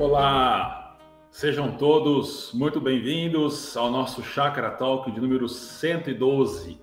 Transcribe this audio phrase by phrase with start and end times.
[0.00, 0.96] Olá,
[1.30, 6.80] sejam todos muito bem-vindos ao nosso Chakra Talk de número 112.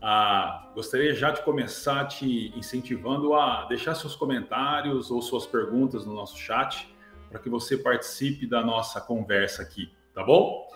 [0.00, 6.14] Ah, gostaria já de começar te incentivando a deixar seus comentários ou suas perguntas no
[6.14, 6.94] nosso chat
[7.28, 10.68] para que você participe da nossa conversa aqui, tá bom?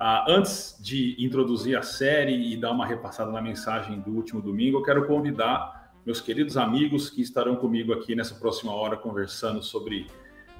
[0.00, 4.78] Ah, antes de introduzir a série e dar uma repassada na mensagem do último domingo,
[4.78, 10.08] eu quero convidar meus queridos amigos que estarão comigo aqui nessa próxima hora conversando sobre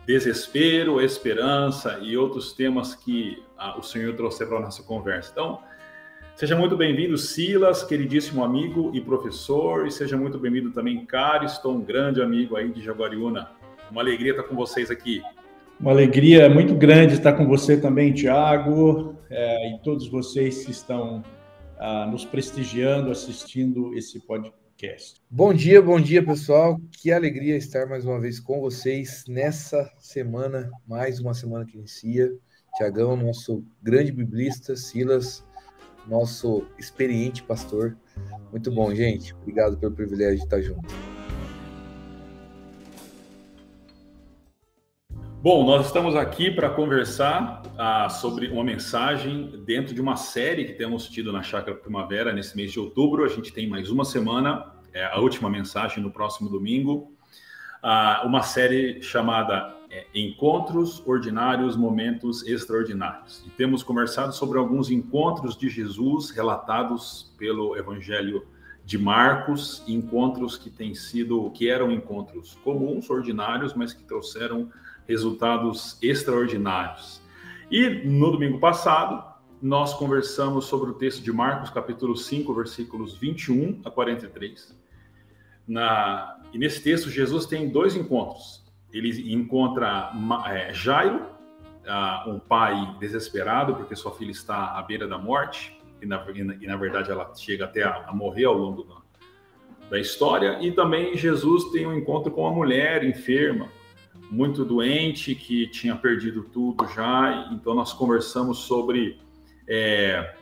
[0.08, 5.30] desespero, esperança e outros temas que ah, o Senhor trouxe para a nossa conversa.
[5.30, 5.58] Então,
[6.34, 11.82] seja muito bem-vindo, Silas, queridíssimo amigo e professor, e seja muito bem-vindo também, Cariston, um
[11.82, 13.50] grande amigo aí de Jaguariúna.
[13.90, 15.20] Uma alegria estar com vocês aqui.
[15.78, 21.22] Uma alegria muito grande estar com você também, Tiago, é, e todos vocês que estão
[21.78, 24.67] ah, nos prestigiando, assistindo esse podcast.
[25.28, 26.80] Bom dia, bom dia, pessoal.
[26.92, 32.32] Que alegria estar mais uma vez com vocês nessa semana, mais uma semana que inicia.
[32.76, 35.44] Tiagão, nosso grande biblista, Silas,
[36.06, 37.98] nosso experiente pastor.
[38.52, 39.34] Muito bom, gente.
[39.34, 41.17] Obrigado pelo privilégio de estar junto.
[45.40, 50.72] Bom, nós estamos aqui para conversar ah, sobre uma mensagem dentro de uma série que
[50.72, 53.24] temos tido na Chácara Primavera nesse mês de outubro.
[53.24, 57.12] A gente tem mais uma semana, é, a última mensagem no próximo domingo.
[57.80, 63.44] Ah, uma série chamada é, Encontros Ordinários, Momentos Extraordinários.
[63.46, 68.44] E temos conversado sobre alguns encontros de Jesus relatados pelo Evangelho
[68.84, 74.68] de Marcos, encontros que têm sido, que eram encontros comuns, ordinários, mas que trouxeram
[75.08, 77.22] resultados extraordinários.
[77.70, 79.24] E no domingo passado,
[79.60, 84.78] nós conversamos sobre o texto de Marcos, capítulo 5, versículos 21 a 43.
[85.66, 88.64] Na, e nesse texto, Jesus tem dois encontros.
[88.92, 90.12] Ele encontra
[90.46, 96.06] é, Jairo, uh, um pai desesperado porque sua filha está à beira da morte, e
[96.06, 98.96] na, e na verdade ela chega até a, a morrer ao longo da,
[99.90, 100.58] da história.
[100.62, 103.68] E também Jesus tem um encontro com uma mulher enferma,
[104.30, 107.48] muito doente, que tinha perdido tudo já.
[107.52, 109.18] Então, nós conversamos sobre.
[109.66, 110.34] É,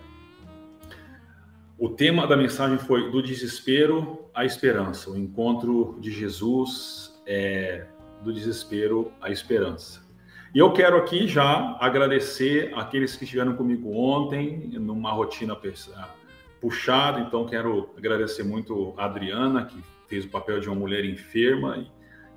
[1.79, 7.87] o tema da mensagem foi do desespero à esperança, o encontro de Jesus é,
[8.23, 10.07] do desespero à esperança.
[10.55, 15.55] E eu quero aqui já agradecer aqueles que estiveram comigo ontem, numa rotina
[16.61, 19.77] puxada, então quero agradecer muito a Adriana, que
[20.09, 21.87] fez o papel de uma mulher enferma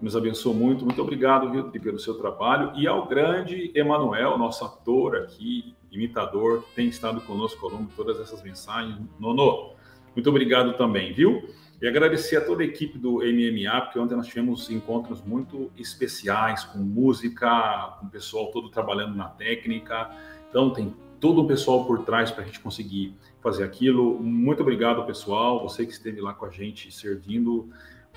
[0.02, 0.86] nos abençoou muito.
[0.86, 2.72] Muito obrigado, viu, pelo seu trabalho.
[2.76, 7.96] E ao grande Emanuel, nosso ator aqui, imitador, que tem estado conosco ao longo de
[7.96, 8.98] todas essas mensagens.
[9.20, 9.74] Nono,
[10.16, 11.50] muito obrigado também, viu?
[11.82, 16.66] E agradecer a toda a equipe do MMA, porque ontem nós tivemos encontros muito especiais,
[16.66, 20.10] com música, com o pessoal todo trabalhando na técnica.
[20.50, 24.20] Então, tem todo o pessoal por trás para a gente conseguir fazer aquilo.
[24.20, 25.62] Muito obrigado, pessoal.
[25.64, 27.70] Você que esteve lá com a gente servindo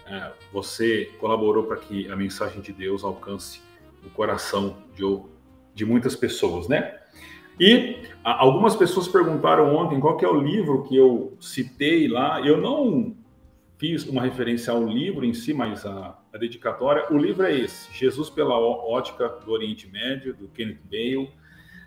[0.07, 3.61] é, você colaborou para que a mensagem de Deus alcance
[4.05, 5.03] o coração de,
[5.75, 6.99] de muitas pessoas, né?
[7.59, 12.41] E a, algumas pessoas perguntaram ontem qual é o livro que eu citei lá.
[12.41, 13.15] Eu não
[13.79, 17.07] fiz uma referência ao livro em si, mas a, a dedicatória.
[17.11, 21.31] O livro é esse: Jesus pela ótica do Oriente Médio, do Kenneth Bale.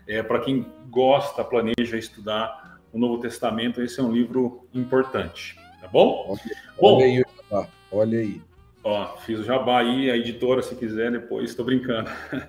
[0.06, 5.88] É, para quem gosta, planeja estudar o Novo Testamento, esse é um livro importante, tá
[5.88, 6.36] bom?
[6.80, 8.40] Olha, bom, olha aí.
[8.88, 12.08] Ó, fiz o jabá aí, a editora, se quiser, depois estou brincando.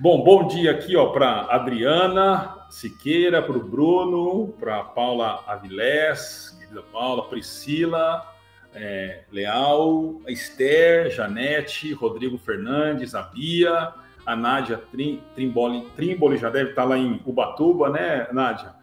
[0.00, 6.82] Bom, bom dia aqui, ó, para Adriana Siqueira, para o Bruno, para Paula Avilés, querida
[6.92, 8.34] Paula, Priscila,
[8.74, 13.94] é, Leal, Esther, Janete, Rodrigo Fernandes, a Bia,
[14.26, 18.74] a Nádia Trim, Trimboli, Trimboli já deve estar lá em Ubatuba, né, Nádia?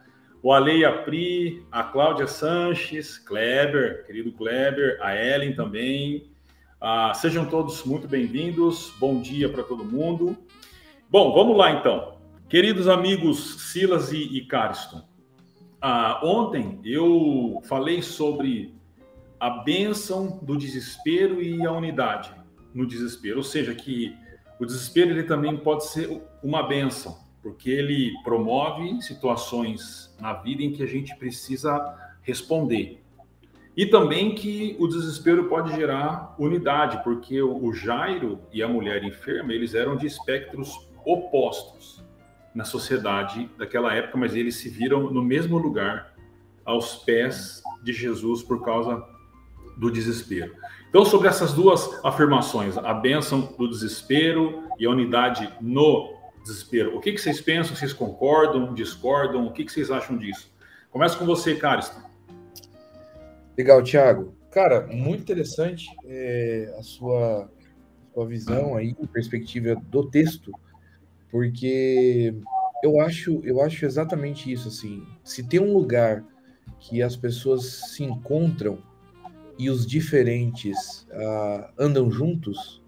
[0.43, 6.29] O Alei Apri, a Cláudia Sanches, Kleber, querido Kleber, a Ellen também.
[6.81, 8.93] Ah, sejam todos muito bem-vindos.
[8.99, 10.37] Bom dia para todo mundo.
[11.09, 12.17] Bom, vamos lá então.
[12.49, 15.07] Queridos amigos Silas e, e Cariston,
[15.81, 18.75] ah, ontem eu falei sobre
[19.39, 22.35] a bênção do desespero e a unidade
[22.73, 24.13] no desespero, ou seja, que
[24.59, 30.71] o desespero ele também pode ser uma bênção porque ele promove situações na vida em
[30.71, 33.03] que a gente precisa responder.
[33.75, 39.51] E também que o desespero pode gerar unidade, porque o Jairo e a mulher enferma,
[39.51, 42.03] eles eram de espectros opostos
[42.55, 46.13] na sociedade daquela época, mas eles se viram no mesmo lugar,
[46.63, 49.03] aos pés de Jesus, por causa
[49.75, 50.55] do desespero.
[50.87, 56.12] Então, sobre essas duas afirmações, a bênção do desespero e a unidade no
[56.43, 57.75] desespero, o que, que vocês pensam?
[57.75, 59.47] Vocês concordam, discordam?
[59.47, 60.53] O que, que vocês acham disso?
[60.91, 62.01] Começa com você, Cariston.
[63.57, 64.35] Legal, Thiago.
[64.51, 67.49] Cara, muito interessante é, a sua,
[68.13, 70.51] sua visão aí, perspectiva do texto,
[71.31, 72.35] porque
[72.83, 76.23] eu acho, eu acho exatamente isso, assim, se tem um lugar
[76.79, 78.77] que as pessoas se encontram
[79.57, 82.82] e os diferentes uh, andam juntos,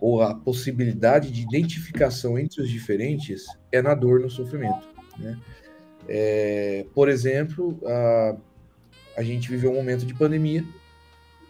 [0.00, 4.88] ou a possibilidade de identificação entre os diferentes é na dor, no sofrimento.
[5.18, 5.38] Né?
[6.08, 8.40] É, por exemplo, uh,
[9.16, 10.64] a gente viveu um momento de pandemia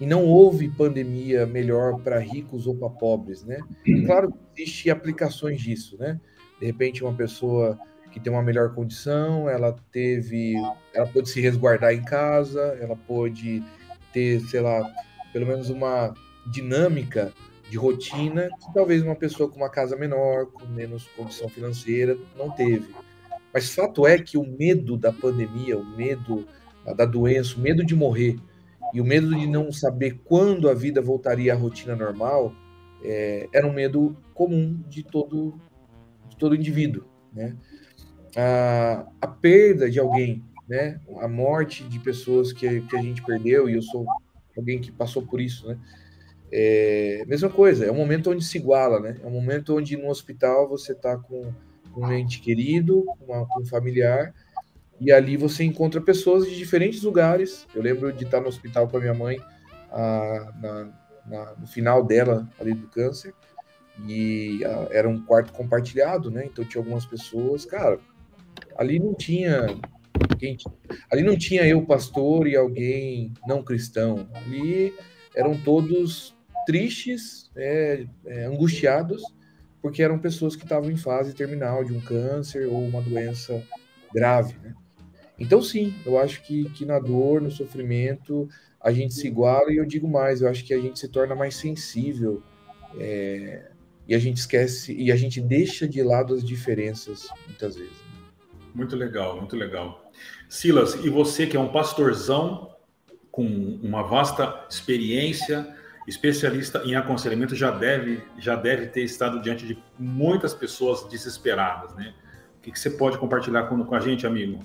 [0.01, 3.59] e não houve pandemia melhor para ricos ou para pobres, né?
[3.85, 6.21] E claro que existem aplicações disso, né?
[6.61, 7.79] De repente, uma pessoa
[8.11, 10.55] que tem uma melhor condição, ela teve,
[10.95, 13.63] ela pôde se resguardar em casa, ela pôde
[14.13, 14.91] ter, sei lá,
[15.33, 16.15] pelo menos uma
[16.51, 17.33] dinâmica
[17.69, 22.51] de rotina que talvez uma pessoa com uma casa menor, com menos condição financeira, não
[22.51, 22.89] teve.
[23.53, 26.47] Mas fato é que o medo da pandemia, o medo
[26.97, 28.39] da doença, o medo de morrer
[28.95, 32.55] e o medo de não saber quando a vida voltaria à rotina normal,
[33.03, 35.61] é, era um medo comum de todo,
[36.29, 37.57] de todo indivíduo, né?
[38.37, 41.01] A, a perda de alguém né?
[41.21, 44.07] A morte de pessoas que, que a gente perdeu, e eu sou
[44.57, 45.79] alguém que passou por isso, né?
[46.51, 49.17] É, mesma coisa, é um momento onde se iguala, né?
[49.23, 51.53] É um momento onde no hospital você está com,
[51.93, 54.35] com, um ente querido, uma, com um familiar,
[55.01, 57.67] e ali você encontra pessoas de diferentes lugares.
[57.75, 59.39] Eu lembro de estar no hospital com a minha mãe
[59.91, 60.89] a, na,
[61.27, 63.35] na, no final dela, ali do câncer,
[64.07, 66.47] e a, era um quarto compartilhado, né?
[66.47, 67.99] Então tinha algumas pessoas, cara,
[68.77, 69.67] ali não tinha
[71.11, 74.29] ali não tinha eu, pastor, e alguém não cristão.
[74.35, 74.95] Ali
[75.35, 76.38] eram todos
[76.69, 79.23] tristes, é, é, angustiados,
[79.81, 83.65] porque eram pessoas que estavam em fase terminal de um câncer ou uma doença
[84.13, 84.55] grave.
[84.63, 84.75] Né?
[85.39, 88.47] Então, sim, eu acho que, que na dor, no sofrimento,
[88.79, 91.35] a gente se iguala, e eu digo mais, eu acho que a gente se torna
[91.35, 92.43] mais sensível.
[92.99, 93.71] É,
[94.07, 97.97] e a gente esquece, e a gente deixa de lado as diferenças, muitas vezes.
[98.75, 100.13] Muito legal, muito legal.
[100.51, 102.77] Silas, e você que é um pastorzão
[103.31, 103.47] com
[103.83, 105.78] uma vasta experiência,
[106.09, 112.15] especialista em aconselhamento, já deve, já deve ter estado diante de muitas pessoas desesperadas, né?
[112.59, 114.61] O que, que você pode compartilhar com, com a gente, amigo?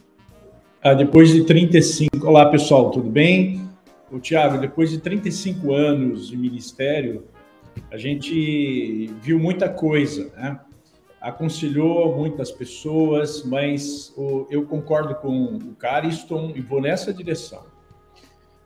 [0.82, 2.26] Ah, depois de 35...
[2.26, 3.70] Olá, pessoal, tudo bem?
[4.10, 7.28] O Tiago, depois de 35 anos de ministério,
[7.92, 10.60] a gente viu muita coisa, né?
[11.20, 14.14] aconselhou muitas pessoas, mas
[14.50, 17.73] eu concordo com o Cariston e vou nessa direção.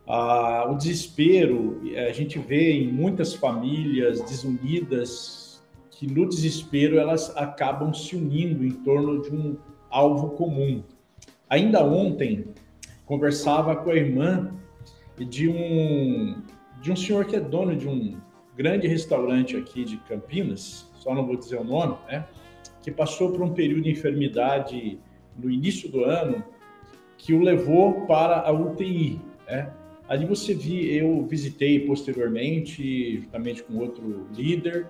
[0.08, 5.62] Ah, o desespero, a gente vê em muitas famílias desunidas
[5.92, 9.58] que no desespero elas acabam se unindo em torno de um
[9.90, 10.82] alvo comum.
[11.50, 12.46] Ainda ontem
[13.06, 14.54] conversava com a irmã
[15.18, 16.42] de um
[16.82, 18.18] de um senhor que é dono de um
[18.56, 22.26] grande restaurante aqui de Campinas, só não vou dizer o nome, né?
[22.82, 25.00] que passou por um período de enfermidade
[25.38, 26.44] no início do ano
[27.18, 29.20] que o levou para a UTI.
[29.48, 29.74] Né?
[30.08, 34.88] Ali você vi, eu visitei posteriormente, juntamente com outro líder,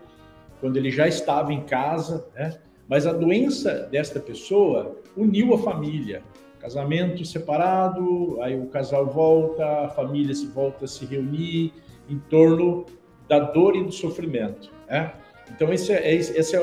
[0.60, 2.60] quando ele já estava em casa, né?
[2.88, 6.22] mas a doença desta pessoa uniu a família.
[6.60, 11.74] Casamento separado, aí o casal volta, a família se volta a se reunir
[12.10, 12.86] em torno
[13.28, 14.72] da dor e do sofrimento.
[14.88, 15.14] Né?
[15.52, 16.62] Então, esse é, esse é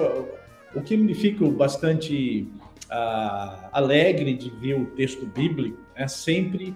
[0.74, 2.48] o que me fica bastante
[2.86, 6.74] uh, alegre de ver o texto bíblico é sempre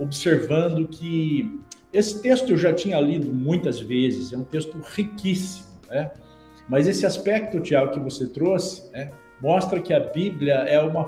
[0.00, 1.60] observando que
[1.92, 6.10] esse texto eu já tinha lido muitas vezes, é um texto riquíssimo, né?
[6.68, 11.04] Mas esse aspecto, Tiago, que você trouxe, né, mostra que a Bíblia é uma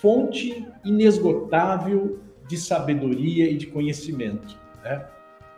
[0.00, 4.56] fonte inesgotável de sabedoria e de conhecimento.
[4.84, 5.04] Né?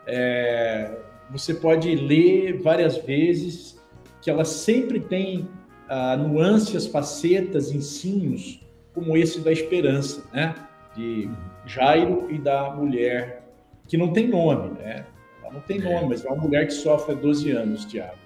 [0.07, 0.97] É,
[1.31, 3.79] você pode ler várias vezes
[4.23, 5.47] que ela sempre tem
[5.89, 10.55] ah, nuances, facetas, ensinos, como esse da esperança, né?
[10.97, 11.29] De
[11.69, 13.47] Jairo e da mulher,
[13.87, 15.05] que não tem nome, né?
[15.43, 18.17] Ela não tem nome, mas é uma mulher que sofre há 12 anos, Tiago.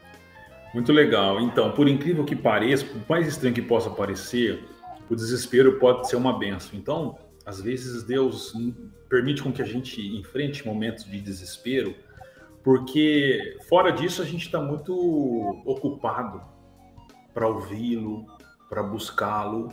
[0.73, 1.41] Muito legal.
[1.41, 4.65] Então, por incrível que pareça, por mais estranho que possa parecer,
[5.11, 6.79] o desespero pode ser uma benção.
[6.79, 8.55] Então, às vezes Deus
[9.09, 11.95] permite com que a gente enfrente momentos de desespero,
[12.63, 14.95] porque fora disso a gente está muito
[15.67, 16.41] ocupado
[17.35, 18.25] para ouvi-lo,
[18.71, 19.69] para buscá-lo.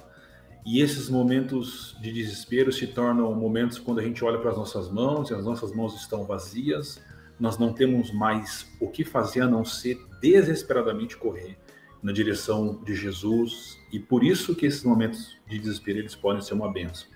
[0.65, 4.89] E esses momentos de desespero se tornam momentos quando a gente olha para as nossas
[4.89, 7.01] mãos e as nossas mãos estão vazias,
[7.39, 11.57] nós não temos mais o que fazer a não ser desesperadamente correr
[12.03, 16.53] na direção de Jesus e por isso que esses momentos de desespero eles podem ser
[16.53, 17.07] uma benção.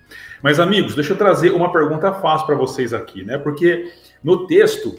[0.42, 3.38] Mas amigos, deixa eu trazer uma pergunta fácil para vocês aqui, né?
[3.38, 4.98] Porque no texto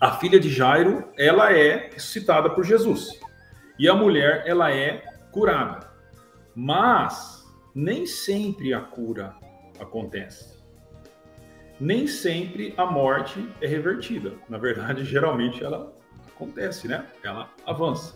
[0.00, 3.10] a filha de Jairo, ela é citada por Jesus.
[3.78, 5.90] E a mulher, ela é curada.
[6.56, 7.39] Mas
[7.74, 9.34] nem sempre a cura
[9.78, 10.58] acontece.
[11.78, 14.34] Nem sempre a morte é revertida.
[14.48, 15.94] Na verdade, geralmente ela
[16.34, 17.06] acontece, né?
[17.22, 18.14] Ela avança.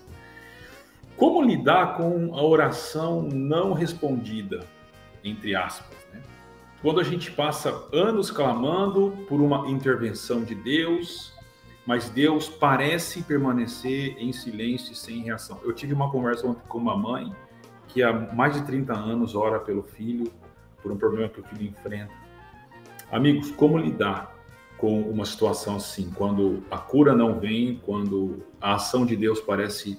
[1.16, 4.66] Como lidar com a oração não respondida,
[5.22, 6.20] entre aspas, né?
[6.82, 11.32] Quando a gente passa anos clamando por uma intervenção de Deus,
[11.86, 15.60] mas Deus parece permanecer em silêncio e sem reação.
[15.62, 17.32] Eu tive uma conversa ontem com uma mãe
[17.88, 20.30] que há mais de 30 anos ora pelo filho,
[20.82, 22.12] por um problema que o filho enfrenta.
[23.10, 24.34] Amigos, como lidar
[24.76, 29.98] com uma situação assim, quando a cura não vem, quando a ação de Deus parece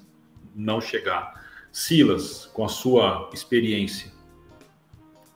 [0.56, 1.44] não chegar?
[1.72, 4.12] Silas, com a sua experiência,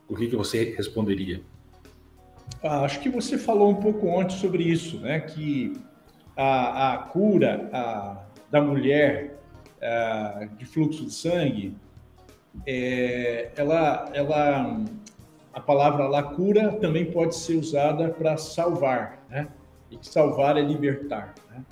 [0.07, 1.41] o que, que você responderia?
[2.63, 5.19] Ah, acho que você falou um pouco antes sobre isso, né?
[5.19, 5.73] Que
[6.35, 9.39] a, a cura a, da mulher
[9.81, 11.75] a, de fluxo de sangue,
[12.65, 14.83] é, ela, ela,
[15.53, 19.47] a palavra lá cura também pode ser usada para salvar, né?
[19.91, 21.63] E que salvar é libertar, né?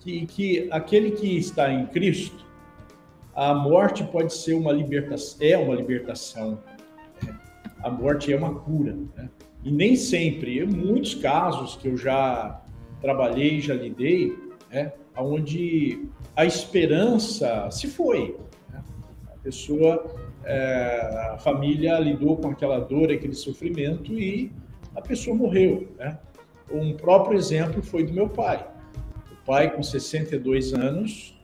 [0.00, 2.46] Que, que aquele que está em Cristo,
[3.34, 6.58] a morte pode ser uma libertação, é uma libertação.
[7.22, 7.38] Né?
[7.82, 9.28] A morte é uma cura, né?
[9.64, 12.60] E nem sempre, em muitos casos que eu já
[13.00, 14.36] trabalhei, já lidei,
[14.70, 18.36] né, onde a esperança se foi.
[19.48, 20.14] Pessoa,
[20.44, 24.52] é, a família lidou com aquela dor, aquele sofrimento e
[24.94, 25.88] a pessoa morreu.
[25.96, 26.18] Né?
[26.70, 28.68] Um próprio exemplo foi do meu pai.
[29.32, 31.34] O pai, com 62 anos,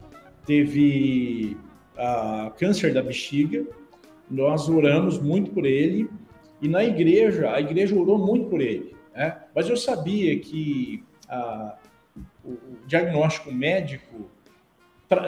[0.45, 1.57] teve
[1.97, 3.65] a câncer da bexiga.
[4.31, 6.07] Nós oramos muito por ele
[6.61, 8.95] e na igreja, a igreja orou muito por ele.
[9.15, 9.35] Né?
[9.55, 11.79] Mas eu sabia que a,
[12.45, 14.29] o diagnóstico médico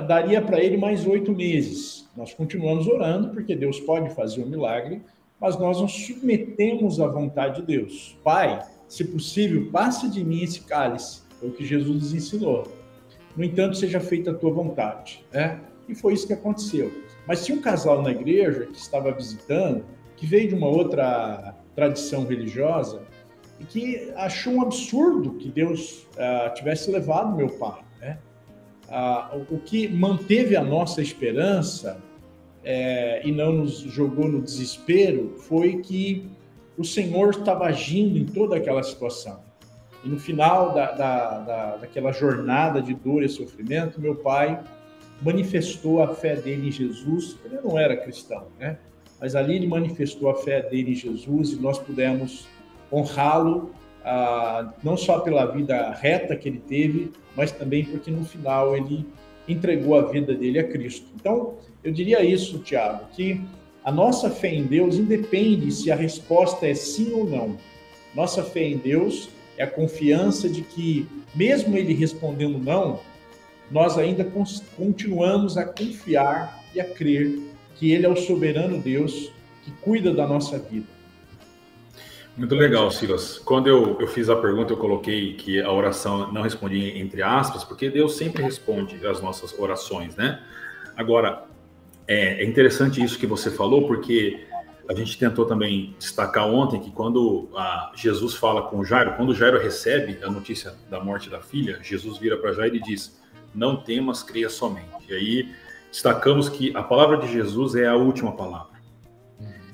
[0.06, 2.05] daria para ele mais oito meses.
[2.16, 5.02] Nós continuamos orando, porque Deus pode fazer um milagre,
[5.40, 8.18] mas nós nos submetemos à vontade de Deus.
[8.24, 12.66] Pai, se possível, passe de mim esse cálice, é o que Jesus nos ensinou.
[13.36, 15.24] No entanto, seja feita a tua vontade.
[15.30, 15.60] Né?
[15.88, 16.90] E foi isso que aconteceu.
[17.26, 19.84] Mas se um casal na igreja que estava visitando,
[20.16, 23.02] que veio de uma outra tradição religiosa,
[23.60, 27.82] e que achou um absurdo que Deus uh, tivesse levado meu pai.
[28.00, 28.18] Né?
[28.88, 32.02] Uh, o que manteve a nossa esperança
[32.66, 36.28] é, e não nos jogou no desespero foi que
[36.76, 39.38] o Senhor estava agindo em toda aquela situação.
[40.04, 44.60] E no final da, da, da, daquela jornada de dor e sofrimento, meu pai
[45.22, 47.38] manifestou a fé dele em Jesus.
[47.44, 48.78] Ele não era cristão, né?
[49.20, 52.48] Mas ali ele manifestou a fé dele em Jesus e nós pudemos
[52.92, 53.70] honrá-lo,
[54.04, 59.06] ah, não só pela vida reta que ele teve, mas também porque no final ele
[59.48, 61.06] entregou a vida dele a Cristo.
[61.14, 61.54] Então,
[61.86, 63.40] eu diria isso, Tiago, que
[63.84, 67.56] a nossa fé em Deus independe se a resposta é sim ou não.
[68.12, 72.98] Nossa fé em Deus é a confiança de que, mesmo ele respondendo não,
[73.70, 74.26] nós ainda
[74.76, 77.38] continuamos a confiar e a crer
[77.76, 79.30] que ele é o soberano Deus
[79.64, 80.88] que cuida da nossa vida.
[82.36, 83.38] Muito legal, Silas.
[83.38, 87.62] Quando eu, eu fiz a pergunta, eu coloquei que a oração não respondia entre aspas,
[87.62, 90.42] porque Deus sempre responde às nossas orações, né?
[90.96, 91.46] Agora,
[92.08, 94.46] é, é interessante isso que você falou, porque
[94.88, 97.48] a gente tentou também destacar ontem que quando
[97.94, 102.36] Jesus fala com Jairo, quando Jairo recebe a notícia da morte da filha, Jesus vira
[102.36, 103.20] para Jairo e diz:
[103.54, 104.86] Não temas, creia somente.
[105.08, 105.54] E aí
[105.90, 108.76] destacamos que a palavra de Jesus é a última palavra.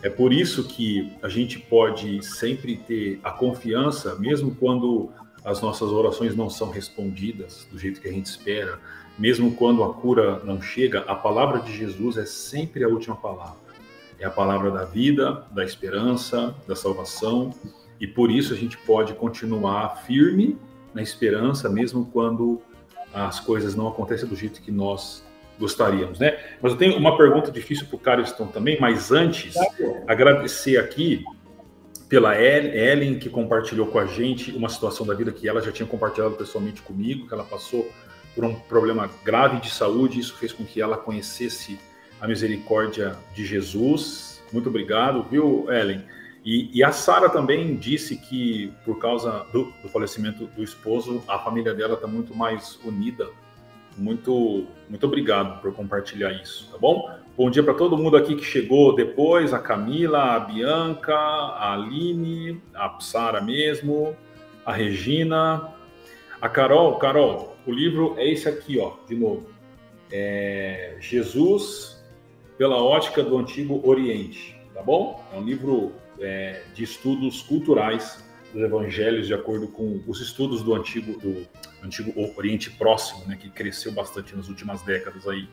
[0.03, 5.13] É por isso que a gente pode sempre ter a confiança, mesmo quando
[5.45, 8.81] as nossas orações não são respondidas do jeito que a gente espera,
[9.19, 13.61] mesmo quando a cura não chega, a palavra de Jesus é sempre a última palavra.
[14.19, 17.53] É a palavra da vida, da esperança, da salvação,
[18.01, 20.57] e por isso a gente pode continuar firme
[20.95, 22.61] na esperança, mesmo quando
[23.13, 25.25] as coisas não acontecem do jeito que nós
[25.59, 26.39] gostaríamos, né?
[26.61, 29.55] Mas eu tenho uma pergunta difícil para o Cariston também, mas antes,
[30.07, 31.25] agradecer aqui
[32.09, 35.87] pela Ellen, que compartilhou com a gente uma situação da vida que ela já tinha
[35.87, 37.91] compartilhado pessoalmente comigo, que ela passou
[38.35, 41.79] por um problema grave de saúde, isso fez com que ela conhecesse
[42.21, 44.43] a misericórdia de Jesus.
[44.53, 46.03] Muito obrigado, viu, Ellen?
[46.45, 51.39] E, e a Sara também disse que, por causa do, do, falecimento do esposo, a
[51.39, 53.29] família dela está muito mais unida.
[53.97, 57.11] Muito, muito obrigado por compartilhar isso, tá bom?
[57.37, 62.61] Bom dia para todo mundo aqui que chegou depois: a Camila, a Bianca, a Aline,
[62.75, 64.17] a Sara mesmo,
[64.65, 65.69] a Regina,
[66.41, 66.97] a Carol.
[66.97, 69.49] Carol, o livro é esse aqui, ó, de novo.
[70.11, 72.03] É Jesus
[72.59, 75.25] pela ótica do Antigo Oriente, tá bom?
[75.33, 80.75] É um livro é, de estudos culturais dos evangelhos de acordo com os estudos do
[80.75, 81.47] antigo do
[81.83, 85.49] antigo Oriente Próximo, né, que cresceu bastante nas últimas décadas aí.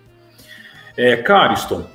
[0.98, 1.88] É, Cariston,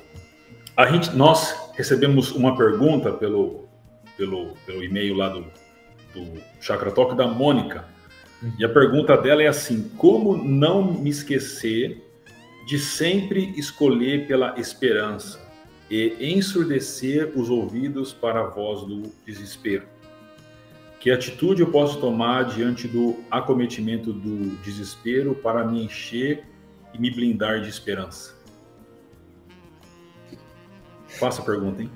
[0.75, 3.67] a gente, nós recebemos uma pergunta pelo,
[4.17, 5.45] pelo, pelo e-mail lá do,
[6.13, 7.85] do Chakra Talk da Mônica,
[8.57, 12.03] e a pergunta dela é assim: como não me esquecer
[12.67, 15.45] de sempre escolher pela esperança?
[15.89, 19.87] e ensurdecer os ouvidos para a voz do desespero.
[20.99, 26.43] Que atitude eu posso tomar diante do acometimento do desespero para me encher
[26.93, 28.33] e me blindar de esperança?
[31.07, 31.91] Faça a pergunta, hein?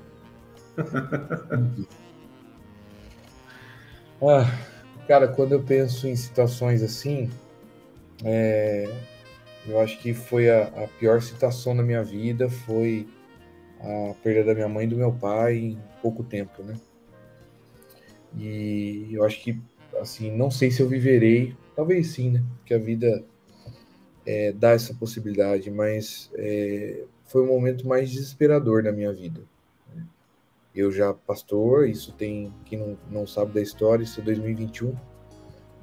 [4.22, 4.46] ah,
[5.10, 7.28] cara, quando eu penso em situações assim,
[8.24, 8.88] é,
[9.66, 13.08] eu acho que foi a, a pior situação na minha vida foi
[13.80, 16.76] a perda da minha mãe e do meu pai em pouco tempo, né?
[18.38, 19.60] E eu acho que,
[20.00, 22.44] assim, não sei se eu viverei, talvez sim, né?
[22.58, 23.24] Porque a vida
[24.24, 29.40] é, dá essa possibilidade, mas é, foi o momento mais desesperador da minha vida.
[30.80, 34.96] Eu já pastor, isso tem, quem não, não sabe da história, isso é 2021,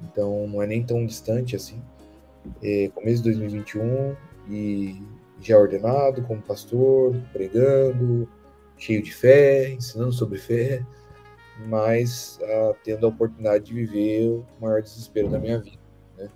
[0.02, 1.80] então não é nem tão distante assim.
[2.60, 4.16] É, começo de 2021
[4.50, 5.00] e
[5.40, 8.28] já ordenado como pastor, pregando,
[8.76, 10.84] cheio de fé, ensinando sobre fé,
[11.68, 15.78] mas ah, tendo a oportunidade de viver o maior desespero da minha vida.
[16.16, 16.28] Né?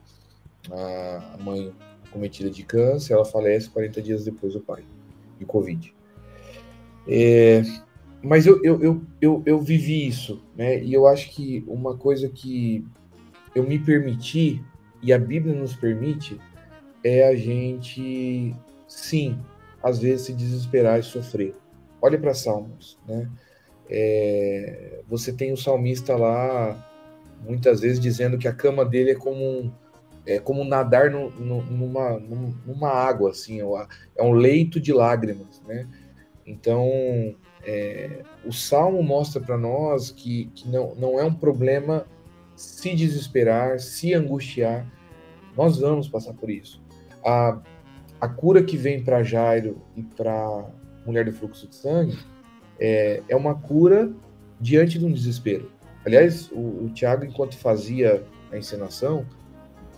[0.70, 1.74] A mãe
[2.12, 4.84] cometida de câncer, ela falece 40 dias depois do pai,
[5.36, 5.92] de Covid.
[7.08, 7.62] É,
[8.22, 10.82] mas eu, eu, eu, eu, eu vivi isso, né?
[10.82, 12.84] E eu acho que uma coisa que
[13.54, 14.62] eu me permiti,
[15.02, 16.40] e a Bíblia nos permite,
[17.02, 18.54] é a gente
[18.86, 19.38] sim,
[19.82, 21.54] às vezes se desesperar e sofrer.
[22.00, 23.28] Olhe para Salmos, né?
[23.90, 26.88] É, você tem o salmista lá,
[27.44, 29.72] muitas vezes dizendo que a cama dele é como um,
[30.24, 32.18] é como nadar no, no, numa,
[32.64, 35.88] numa água, assim, é um leito de lágrimas, né?
[36.46, 36.88] Então,
[37.64, 42.06] é, o Salmo mostra para nós que, que não, não é um problema
[42.56, 44.86] se desesperar, se angustiar.
[45.56, 46.82] Nós vamos passar por isso.
[47.24, 47.60] A,
[48.20, 50.70] a cura que vem para Jairo e para
[51.06, 52.18] mulher do fluxo de sangue
[52.78, 54.12] é, é uma cura
[54.60, 55.70] diante de um desespero.
[56.04, 59.24] Aliás, o, o Tiago, enquanto fazia a encenação,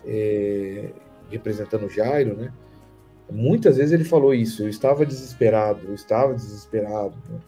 [0.07, 0.91] é,
[1.31, 2.53] representando Jairo, né?
[3.31, 4.63] Muitas vezes ele falou isso.
[4.63, 7.17] Eu estava desesperado, eu estava desesperado.
[7.29, 7.39] Né?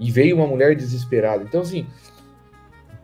[0.00, 1.44] E veio uma mulher desesperada.
[1.44, 1.86] Então, assim,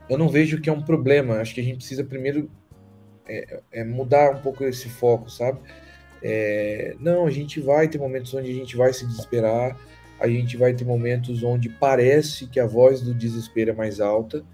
[0.09, 1.37] eu não vejo que é um problema.
[1.37, 2.51] Acho que a gente precisa primeiro
[3.29, 5.61] é, é mudar um pouco esse foco, sabe?
[6.23, 9.77] É, não, a gente vai ter momentos onde a gente vai se desesperar,
[10.19, 14.45] a gente vai ter momentos onde parece que a voz do desespero é mais alta,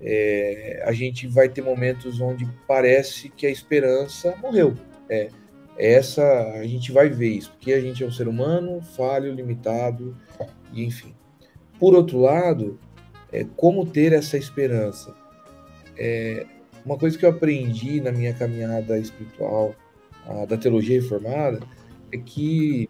[0.00, 4.74] é, a gente vai ter momentos onde parece que a esperança morreu.
[5.08, 5.28] É,
[5.78, 6.22] essa
[6.54, 10.16] a gente vai ver isso, porque a gente é um ser humano falho, limitado,
[10.72, 11.15] e enfim.
[11.78, 12.78] Por outro lado,
[13.32, 15.14] é, como ter essa esperança?
[15.96, 16.46] É,
[16.84, 19.74] uma coisa que eu aprendi na minha caminhada espiritual,
[20.26, 21.60] a, da teologia reformada
[22.12, 22.88] é que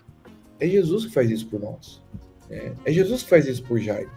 [0.61, 2.03] é Jesus que faz isso por nós.
[2.51, 4.11] É, é Jesus que faz isso por Jairo.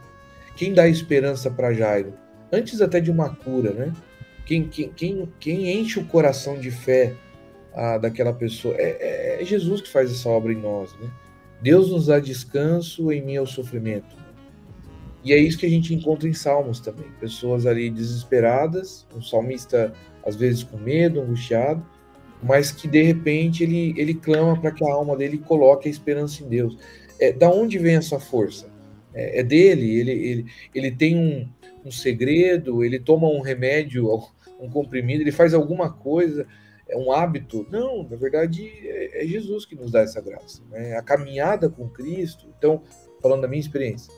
[0.56, 2.14] Quem dá esperança para Jairo,
[2.52, 3.94] antes até de uma cura, né?
[4.46, 7.14] Quem, quem, quem, quem enche o coração de fé
[7.74, 11.10] a, daquela pessoa é, é, é, Jesus que faz essa obra em nós, né?
[11.62, 14.16] Deus nos dá descanso em meio ao sofrimento.
[15.24, 17.06] E é isso que a gente encontra em Salmos também.
[17.20, 19.94] Pessoas ali desesperadas, um salmista
[20.26, 21.86] às vezes com medo, angustiado,
[22.42, 26.44] mas que de repente ele, ele clama para que a alma dele coloque a esperança
[26.44, 26.78] em Deus.
[27.20, 28.70] É, da onde vem essa força?
[29.14, 31.50] É, é dele, ele, ele, ele tem um,
[31.86, 34.08] um segredo, ele toma um remédio,
[34.60, 36.48] um comprimido, ele faz alguma coisa,
[36.88, 37.68] é um hábito.
[37.70, 40.62] Não, na verdade é, é Jesus que nos dá essa graça.
[40.72, 40.96] Né?
[40.96, 42.84] A caminhada com Cristo, então,
[43.22, 44.14] falando da minha experiência,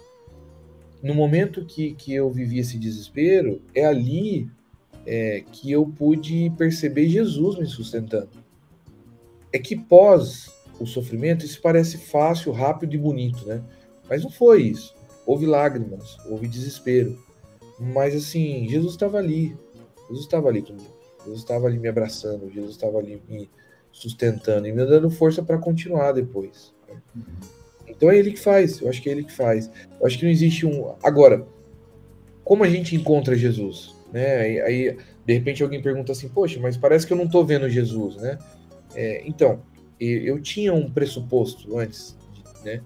[1.02, 4.50] no momento que, que eu vivi esse desespero, é ali
[5.06, 8.30] é, que eu pude perceber Jesus me sustentando.
[9.52, 13.64] É que pós o sofrimento, isso parece fácil, rápido e bonito, né?
[14.10, 14.96] Mas não foi isso.
[15.26, 17.18] Houve lágrimas, houve desespero.
[17.80, 19.56] Mas assim, Jesus estava ali.
[20.08, 21.02] Jesus estava ali comigo.
[21.24, 23.50] Jesus estava ali me abraçando, Jesus estava ali me
[23.92, 26.74] sustentando e me dando força para continuar depois.
[28.02, 29.70] Então é ele que faz, eu acho que é ele que faz.
[30.00, 30.96] Eu acho que não existe um.
[31.04, 31.46] Agora,
[32.44, 33.96] como a gente encontra Jesus?
[34.12, 34.38] Né?
[34.38, 37.70] Aí, aí de repente alguém pergunta assim, poxa, mas parece que eu não estou vendo
[37.70, 38.40] Jesus, né?
[38.96, 39.62] É, então,
[40.00, 42.18] eu tinha um pressuposto antes,
[42.66, 42.82] né?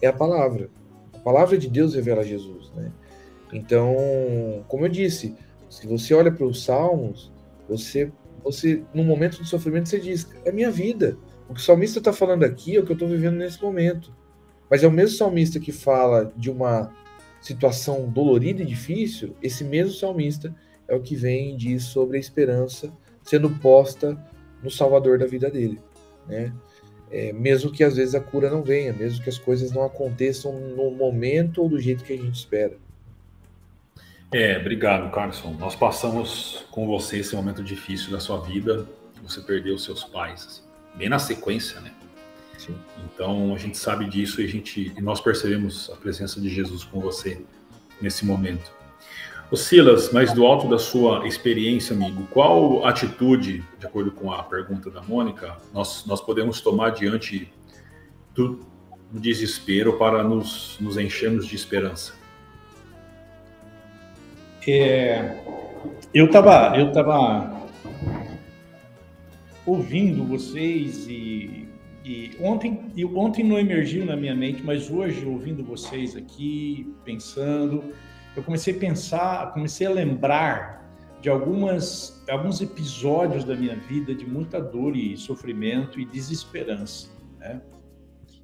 [0.00, 0.70] É a palavra.
[1.12, 2.92] A palavra de Deus revela Jesus, né?
[3.52, 3.96] Então,
[4.68, 5.34] como eu disse,
[5.68, 7.32] se você olha para os Salmos,
[7.68, 8.12] você,
[8.44, 11.18] você, no momento de sofrimento, você diz: é minha vida.
[11.48, 14.14] O que o salmista está falando aqui é o que eu estou vivendo nesse momento.
[14.70, 16.92] Mas é o mesmo salmista que fala de uma
[17.40, 20.54] situação dolorida e difícil, esse mesmo salmista
[20.88, 24.18] é o que vem e diz sobre a esperança sendo posta
[24.62, 25.80] no Salvador da vida dele,
[26.26, 26.52] né?
[27.10, 30.58] É, mesmo que às vezes a cura não venha, mesmo que as coisas não aconteçam
[30.58, 32.76] no momento ou do jeito que a gente espera.
[34.32, 35.52] É, obrigado, Carson.
[35.52, 38.84] Nós passamos com você esse momento difícil da sua vida.
[39.22, 40.62] Você perdeu seus pais, assim,
[40.98, 41.92] bem na sequência, né?
[42.58, 42.74] Sim.
[43.04, 46.84] Então a gente sabe disso e a gente e nós percebemos a presença de Jesus
[46.84, 47.44] com você
[48.00, 48.72] nesse momento.
[49.50, 54.42] O Silas, mas do alto da sua experiência, amigo, qual atitude, de acordo com a
[54.42, 57.52] pergunta da Mônica, nós, nós podemos tomar diante
[58.34, 58.60] do,
[59.12, 62.14] do desespero para nos, nos enchermos de esperança?
[64.66, 65.36] É,
[66.12, 67.68] eu estava eu tava
[69.66, 71.68] ouvindo vocês e,
[72.04, 77.82] e ontem, e ontem não emergiu na minha mente, mas hoje ouvindo vocês aqui, pensando,
[78.36, 80.84] eu comecei a pensar, comecei a lembrar
[81.22, 87.62] de algumas, alguns episódios da minha vida de muita dor e sofrimento e desesperança, né?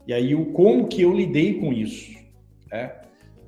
[0.06, 2.18] E aí o como que eu lidei com isso,
[2.72, 2.94] né?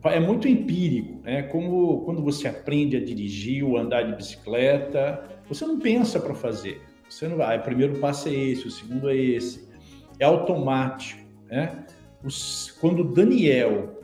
[0.05, 1.43] é muito empírico, né?
[1.45, 6.83] Como quando você aprende a dirigir ou andar de bicicleta, você não pensa para fazer.
[7.09, 7.59] Você não vai.
[7.59, 9.72] O primeiro passo é esse, o segundo é esse.
[10.19, 11.85] É automático, né?
[12.25, 14.01] Os, quando Daniel,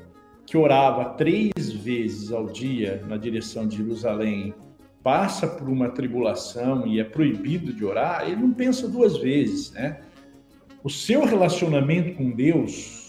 [0.47, 4.55] que orava três vezes ao dia na direção de Jerusalém,
[5.03, 10.01] passa por uma tribulação e é proibido de orar, ele não pensa duas vezes, né?
[10.83, 13.09] O seu relacionamento com Deus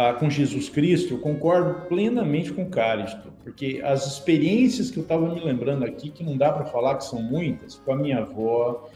[0.00, 5.28] ah, com Jesus Cristo, eu concordo plenamente com Cáristo, porque as experiências que eu estava
[5.34, 8.88] me lembrando aqui, que não dá para falar que são muitas, com a minha avó,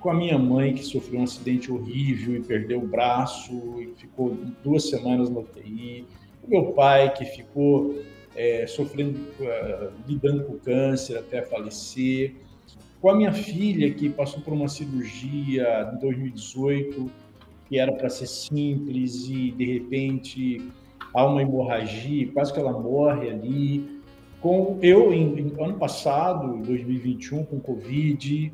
[0.00, 4.36] com a minha mãe que sofreu um acidente horrível e perdeu o braço e ficou
[4.64, 6.06] duas semanas no UTI,
[6.42, 8.02] o meu pai que ficou
[8.34, 12.34] é, sofrendo, uh, lidando com câncer até falecer,
[13.00, 17.10] com a minha filha que passou por uma cirurgia em 2018
[17.70, 20.72] que era para ser simples e de repente
[21.14, 24.00] há uma hemorragia, quase que ela morre ali.
[24.40, 28.52] Com eu em ano passado, 2021, com Covid,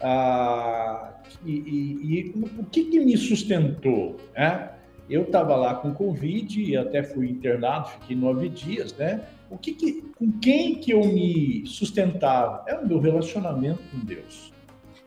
[0.00, 4.16] ah, e, e, e, o que, que me sustentou?
[4.34, 4.70] Né?
[5.08, 9.22] Eu estava lá com Covid e até fui internado, fiquei nove dias, né?
[9.48, 12.64] O que, que com quem que eu me sustentava?
[12.66, 14.52] Era o meu relacionamento com Deus.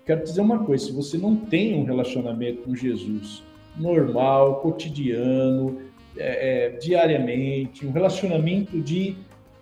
[0.05, 3.43] Quero dizer uma coisa: se você não tem um relacionamento com Jesus,
[3.77, 5.81] normal, cotidiano,
[6.17, 9.17] é, é, diariamente, um relacionamento de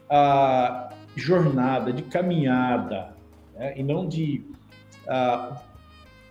[0.09, 3.15] a, jornada, de caminhada,
[3.55, 3.73] né?
[3.75, 4.45] e não de
[5.07, 5.61] a,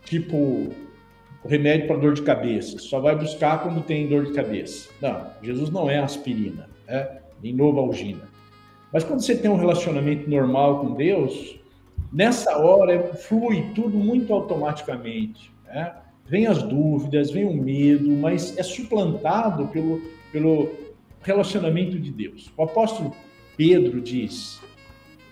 [0.04, 0.70] tipo
[1.44, 2.78] remédio para dor de cabeça.
[2.78, 4.90] Só vai buscar quando tem dor de cabeça.
[5.00, 7.18] Não, Jesus não é aspirina, né?
[7.42, 8.22] nem novalgina.
[8.92, 11.58] Mas quando você tem um relacionamento normal com Deus,
[12.12, 15.50] nessa hora flui tudo muito automaticamente.
[15.66, 15.92] Né?
[16.26, 20.00] Vem as dúvidas, vem o medo, mas é suplantado pelo,
[20.32, 20.70] pelo
[21.22, 22.50] relacionamento de Deus.
[22.56, 23.14] O apóstolo
[23.56, 24.60] Pedro diz: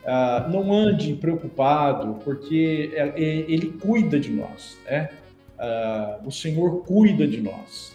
[0.07, 5.11] ah, não ande preocupado, porque é, é, ele cuida de nós, né?
[5.59, 7.95] Ah, o Senhor cuida de nós.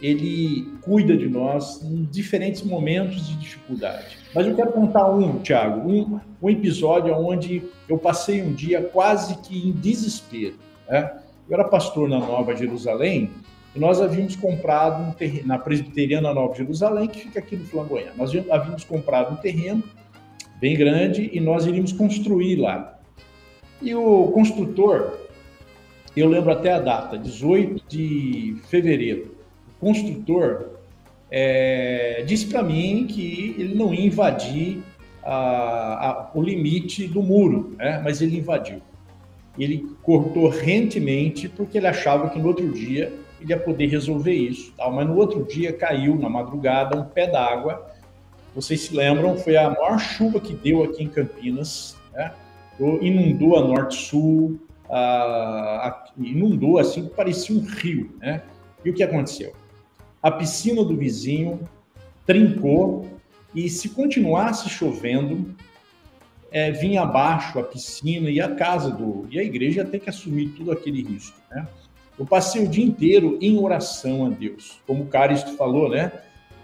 [0.00, 4.18] Ele cuida de nós em diferentes momentos de dificuldade.
[4.34, 9.36] Mas eu quero contar um, Tiago, um, um episódio onde eu passei um dia quase
[9.38, 10.56] que em desespero.
[10.88, 11.18] Né?
[11.48, 13.30] Eu era pastor na Nova Jerusalém
[13.76, 18.14] e nós havíamos comprado um terreno, na Presbiteriana Nova Jerusalém, que fica aqui no Flamboyant.
[18.16, 19.84] Nós havíamos comprado um terreno
[20.62, 23.00] bem grande e nós iríamos construir lá.
[23.82, 25.18] E o construtor,
[26.16, 29.34] eu lembro até a data, 18 de fevereiro,
[29.80, 30.70] o construtor
[31.28, 34.78] é, disse para mim que ele não ia invadir
[35.20, 38.00] a, a, o limite do muro, né?
[38.04, 38.80] mas ele invadiu
[39.58, 44.72] ele cortou rentemente porque ele achava que no outro dia ele ia poder resolver isso.
[44.76, 44.92] Tal.
[44.92, 47.91] Mas no outro dia caiu, na madrugada, um pé d'água
[48.54, 52.32] vocês se lembram, foi a maior chuva que deu aqui em Campinas, né?
[53.00, 54.60] inundou a Norte-Sul,
[56.18, 58.42] inundou assim, parecia um rio, né?
[58.84, 59.52] E o que aconteceu?
[60.22, 61.60] A piscina do vizinho
[62.26, 63.06] trincou
[63.54, 65.54] e se continuasse chovendo,
[66.50, 70.48] é, vinha abaixo a piscina e a casa do e a igreja ter que assumir
[70.50, 71.66] tudo aquele risco, né?
[72.18, 76.12] Eu passei o dia inteiro em oração a Deus, como o Caristo falou, né?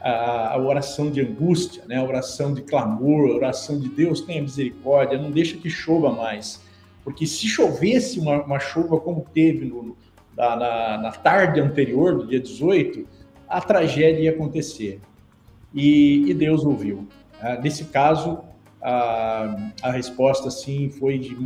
[0.00, 1.96] A, a, oração de angústia, né?
[1.96, 6.62] A oração de clamor, a oração de Deus tenha misericórdia, não deixa que chova mais,
[7.02, 9.96] porque se chovesse uma, uma chuva como teve no,
[10.37, 13.06] na, na, na tarde anterior do dia 18,
[13.48, 15.00] a tragédia ia acontecer.
[15.74, 17.08] E, e Deus ouviu.
[17.40, 18.40] Ah, nesse caso,
[18.80, 21.37] a, a resposta sim foi de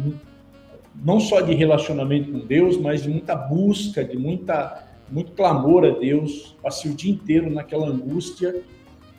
[0.94, 5.90] não só de relacionamento com Deus, mas de muita busca, de muita muito clamor a
[5.90, 6.57] Deus.
[6.62, 8.62] Passei o dia inteiro naquela angústia.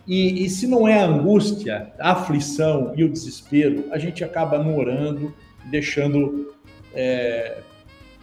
[0.07, 4.57] E, e se não é a angústia, a aflição e o desespero, a gente acaba
[4.57, 5.33] não orando,
[5.65, 6.53] deixando
[6.93, 7.59] é,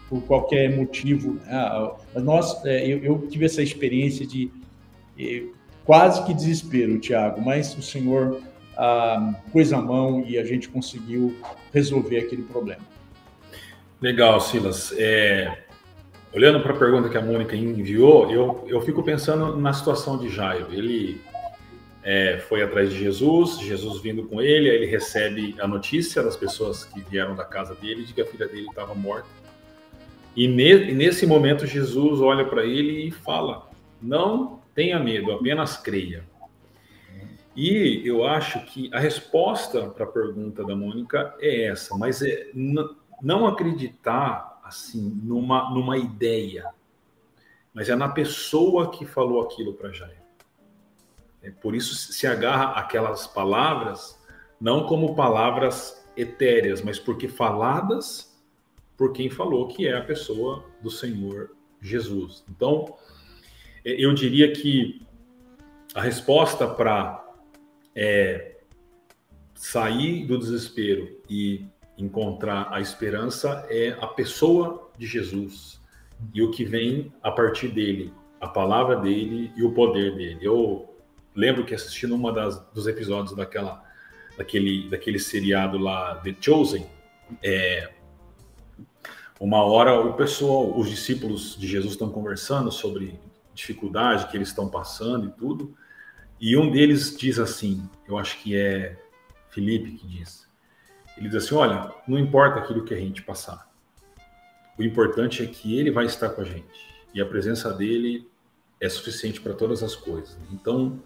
[0.08, 1.38] por qualquer motivo.
[1.46, 2.20] Né?
[2.22, 4.50] Nós, é, eu, eu, tive essa experiência de
[5.18, 5.44] é,
[5.84, 8.42] quase que desespero, Tiago, mas o Senhor
[8.76, 11.36] ah, pôs a mão e a gente conseguiu
[11.72, 12.82] resolver aquele problema.
[14.00, 14.92] Legal, Silas.
[14.96, 15.64] É,
[16.32, 20.28] olhando para a pergunta que a Mônica enviou, eu, eu fico pensando na situação de
[20.28, 20.68] Jairo.
[20.70, 21.20] Ele
[22.02, 26.36] é, foi atrás de Jesus, Jesus vindo com ele, aí ele recebe a notícia das
[26.36, 29.28] pessoas que vieram da casa dele de que a filha dele estava morta.
[30.36, 33.68] E, ne, nesse momento Jesus olha para ele e fala:
[34.00, 36.24] Não tenha medo, apenas creia.
[37.56, 42.48] E eu acho que a resposta para a pergunta da Mônica é essa, mas é
[43.20, 46.72] não acreditar assim numa, numa ideia,
[47.74, 50.22] mas é na pessoa que falou aquilo para Jair.
[51.42, 54.18] É, por isso se agarra aquelas palavras
[54.60, 58.38] não como palavras etéreas, mas porque faladas
[58.96, 62.44] por quem falou que é a pessoa do Senhor Jesus.
[62.48, 62.96] Então,
[63.84, 65.04] é, eu diria que
[65.94, 67.26] a resposta para
[67.94, 68.58] é,
[69.54, 71.66] sair do desespero e
[72.02, 75.80] encontrar a esperança é a pessoa de Jesus
[76.34, 80.38] e o que vem a partir dele, a palavra dele e o poder dele.
[80.42, 80.88] Eu
[81.34, 83.82] lembro que assistindo uma das, dos episódios daquela,
[84.36, 86.86] daquele, daquele seriado lá, The Chosen,
[87.42, 87.90] é,
[89.38, 93.18] uma hora o pessoal, os discípulos de Jesus estão conversando sobre
[93.54, 95.74] dificuldade que eles estão passando e tudo,
[96.40, 98.98] e um deles diz assim, eu acho que é
[99.50, 100.49] Felipe que diz,
[101.20, 103.70] ele diz assim, olha, não importa aquilo que a gente passar,
[104.76, 108.26] o importante é que ele vai estar com a gente, e a presença dele
[108.80, 110.38] é suficiente para todas as coisas.
[110.50, 110.98] Então,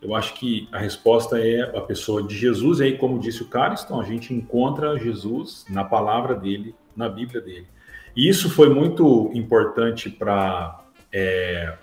[0.00, 3.48] eu acho que a resposta é a pessoa de Jesus, e aí, como disse o
[3.48, 7.68] Cariston, a gente encontra Jesus na palavra dele, na Bíblia dele.
[8.16, 11.76] E isso foi muito importante para é,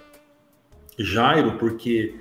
[0.97, 2.15] Jairo, porque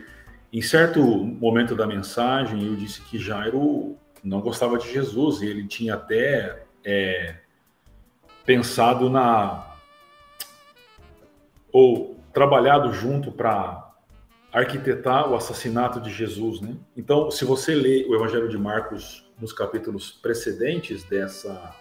[0.52, 5.66] em certo momento da mensagem eu disse que Jairo não gostava de Jesus, e ele
[5.66, 7.36] tinha até é,
[8.44, 9.76] pensado na.
[11.72, 13.88] ou trabalhado junto para
[14.52, 16.76] arquitetar o assassinato de Jesus, né?
[16.96, 21.74] Então, se você lê o Evangelho de Marcos nos capítulos precedentes dessa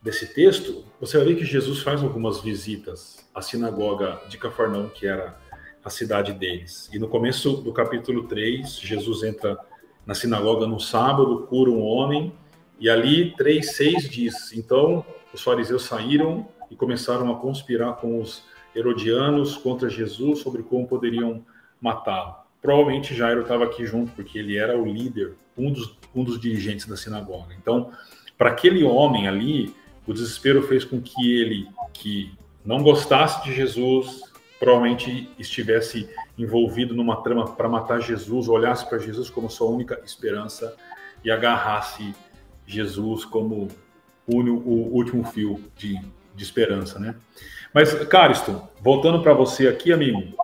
[0.00, 5.06] desse texto, você vai ver que Jesus faz algumas visitas à sinagoga de Cafarnaum, que
[5.06, 5.36] era
[5.84, 6.88] a cidade deles.
[6.92, 9.58] E no começo do capítulo 3, Jesus entra
[10.08, 12.32] na sinagoga no sábado, cura um homem,
[12.80, 18.42] e ali 3:6 diz: "Então os fariseus saíram e começaram a conspirar com os
[18.74, 21.44] herodianos contra Jesus sobre como poderiam
[21.78, 22.36] matá-lo.
[22.62, 26.86] Provavelmente Jairo estava aqui junto, porque ele era o líder, um dos, um dos dirigentes
[26.86, 27.54] da sinagoga.
[27.54, 27.90] Então,
[28.36, 29.74] para aquele homem ali,
[30.06, 32.32] o desespero fez com que ele, que
[32.64, 34.22] não gostasse de Jesus,
[34.58, 40.74] provavelmente estivesse envolvido numa trama para matar Jesus, olhasse para Jesus como sua única esperança
[41.24, 42.14] e agarrasse
[42.66, 43.68] Jesus como
[44.26, 46.00] o, o último fio de,
[46.34, 47.16] de esperança, né?
[47.74, 50.38] Mas, Cariston, voltando para você aqui, amigo,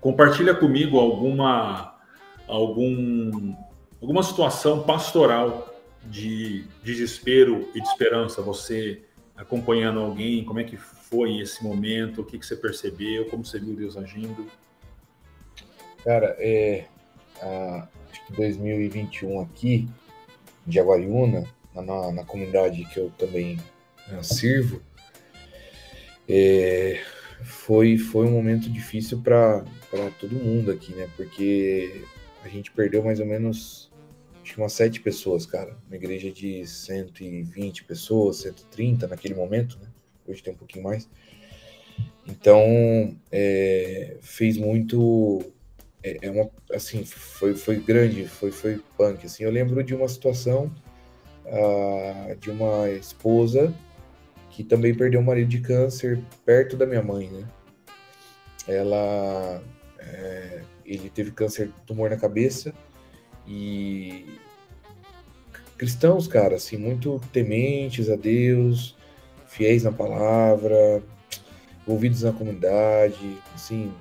[0.00, 1.94] Compartilha comigo alguma,
[2.48, 3.54] algum,
[4.00, 8.40] alguma situação pastoral de desespero e de esperança.
[8.40, 9.02] Você
[9.36, 12.22] acompanhando alguém, como é que foi esse momento?
[12.22, 13.26] O que, que você percebeu?
[13.26, 14.46] Como você viu Deus agindo?
[16.04, 16.84] Cara, é,
[17.40, 19.88] a, acho que 2021 aqui,
[20.66, 23.58] de Jaguariúna, na, na comunidade que eu também
[24.08, 24.82] né, sirvo,
[26.28, 27.00] é,
[27.42, 29.64] foi, foi um momento difícil para
[30.18, 31.08] todo mundo aqui, né?
[31.16, 32.04] Porque
[32.44, 33.90] a gente perdeu mais ou menos
[34.42, 35.76] acho que umas sete pessoas, cara.
[35.86, 39.88] Uma igreja de 120 pessoas, 130 naquele momento, né?
[40.26, 41.08] Hoje tem um pouquinho mais.
[42.26, 45.52] Então, é, fez muito.
[46.02, 49.26] É, é, uma, assim, foi, foi grande, foi, foi punk.
[49.26, 49.44] Assim.
[49.44, 50.72] Eu lembro de uma situação
[51.46, 53.74] uh, de uma esposa
[54.50, 57.48] que também perdeu o marido de câncer perto da minha mãe, né?
[58.66, 59.62] Ela.
[59.98, 62.74] É, ele teve câncer, tumor na cabeça
[63.46, 64.26] e
[65.76, 68.96] cristãos, cara, assim, muito tementes a Deus,
[69.46, 71.02] fiéis na palavra,
[71.82, 73.92] envolvidos na comunidade, assim,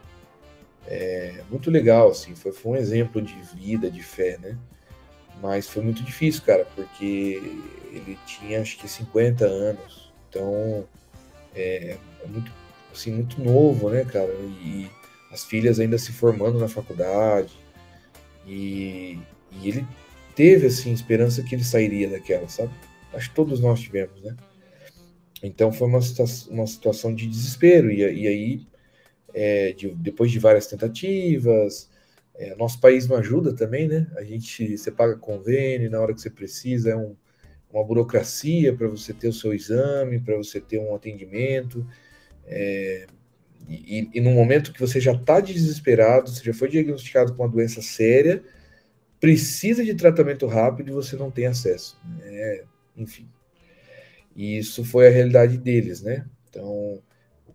[0.87, 4.57] é, muito legal, assim, foi, foi um exemplo de vida, de fé, né?
[5.41, 7.41] Mas foi muito difícil, cara, porque
[7.91, 10.85] ele tinha acho que 50 anos, então
[11.55, 12.51] é, é muito,
[12.93, 14.31] assim, muito novo, né, cara?
[14.33, 14.89] E,
[15.31, 17.53] as filhas ainda se formando na faculdade,
[18.47, 19.19] e,
[19.51, 19.85] e ele
[20.35, 22.73] teve, assim, esperança que ele sairia daquela, sabe?
[23.13, 24.35] Acho que todos nós tivemos, né?
[25.41, 25.99] Então foi uma,
[26.49, 28.67] uma situação de desespero, e, e aí,
[29.33, 31.89] é, de, depois de várias tentativas,
[32.35, 34.07] é, nosso país não ajuda também, né?
[34.15, 37.15] A gente, você paga convênio na hora que você precisa, é um,
[37.71, 41.85] uma burocracia para você ter o seu exame, para você ter um atendimento,
[42.45, 43.05] é,
[43.67, 47.49] e, e no momento que você já está desesperado, você já foi diagnosticado com uma
[47.49, 48.43] doença séria,
[49.19, 51.99] precisa de tratamento rápido e você não tem acesso.
[52.23, 52.63] É,
[52.97, 53.29] enfim.
[54.35, 56.25] E isso foi a realidade deles, né?
[56.49, 57.01] Então,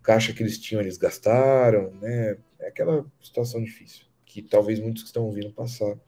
[0.05, 2.37] caixa que eles tinham, eles gastaram, né?
[2.61, 6.01] É aquela situação difícil, que talvez muitos que estão ouvindo passaram.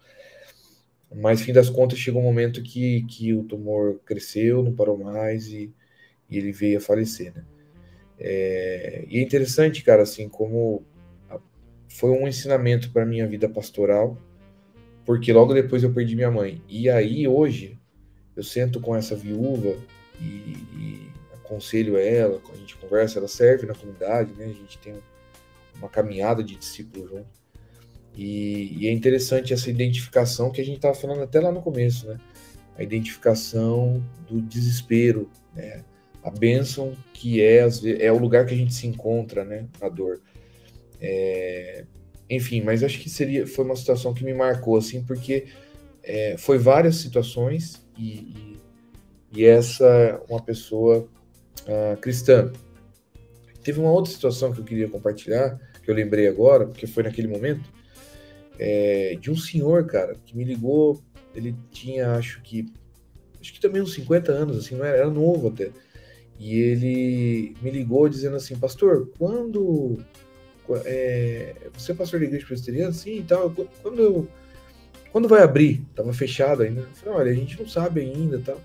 [1.13, 5.49] Mas, fim das contas, chegou um momento que, que o tumor cresceu, não parou mais
[5.49, 5.73] e,
[6.29, 7.45] e ele veio a falecer, né?
[8.19, 10.85] É, e é interessante, cara, assim, como
[11.89, 14.19] foi um ensinamento para minha vida pastoral,
[15.05, 16.63] porque logo depois eu perdi minha mãe.
[16.69, 17.79] E aí, hoje,
[18.37, 19.77] eu sento com essa viúva
[20.21, 21.11] e, e
[21.47, 24.45] aconselho ela, a gente conversa, ela serve na comunidade, né?
[24.45, 24.95] A gente tem
[25.79, 27.37] uma caminhada de discípulo junto.
[28.15, 32.07] E, e, é interessante essa identificação que a gente estava falando até lá no começo,
[32.07, 32.19] né?
[32.77, 35.85] A identificação do desespero, né?
[36.23, 37.67] A bênção que é,
[38.01, 39.67] é o lugar que a gente se encontra, né?
[39.81, 40.21] Na dor.
[41.01, 41.85] É,
[42.29, 45.47] enfim, mas acho que seria, foi uma situação que me marcou, assim, porque
[46.03, 48.61] é, foi várias situações e, e,
[49.33, 51.09] e essa uma pessoa
[51.63, 52.53] uh, cristã.
[53.63, 57.29] Teve uma outra situação que eu queria compartilhar, que eu lembrei agora, porque foi naquele
[57.29, 57.69] momento,
[58.59, 61.03] é, de um senhor, cara, que me ligou,
[61.35, 62.73] ele tinha, acho que,
[63.41, 65.71] acho que também uns 50 anos, assim, não era, era novo até,
[66.39, 69.99] e ele me ligou dizendo assim, pastor, quando
[70.85, 72.93] é, você é pastor da igreja presbiteriana?
[72.93, 73.55] Sim, tal.
[73.83, 74.29] Quando
[75.17, 75.83] quando vai abrir?
[75.95, 76.83] Tava fechado ainda.
[76.83, 78.61] Eu falei, olha, a gente não sabe ainda, tal.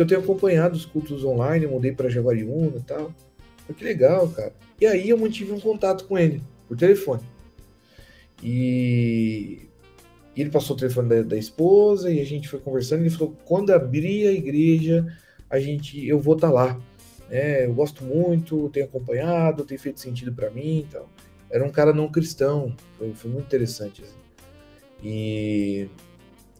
[0.00, 3.14] Eu tenho acompanhado os cultos online, mudei para Jaguariúna e tal.
[3.58, 4.54] Falei, que legal, cara.
[4.80, 7.20] E aí eu mantive um contato com ele por telefone.
[8.42, 9.68] E,
[10.34, 13.00] e ele passou o telefone da, da, esposa e a gente foi conversando.
[13.02, 15.06] Ele falou: quando abrir a igreja,
[15.50, 16.80] a gente, eu vou estar tá lá.
[17.30, 21.04] É, eu gosto muito, tenho acompanhado, tem feito sentido para mim então.
[21.50, 24.00] Era um cara não cristão, foi, foi muito interessante.
[24.00, 24.16] Assim.
[25.04, 25.88] E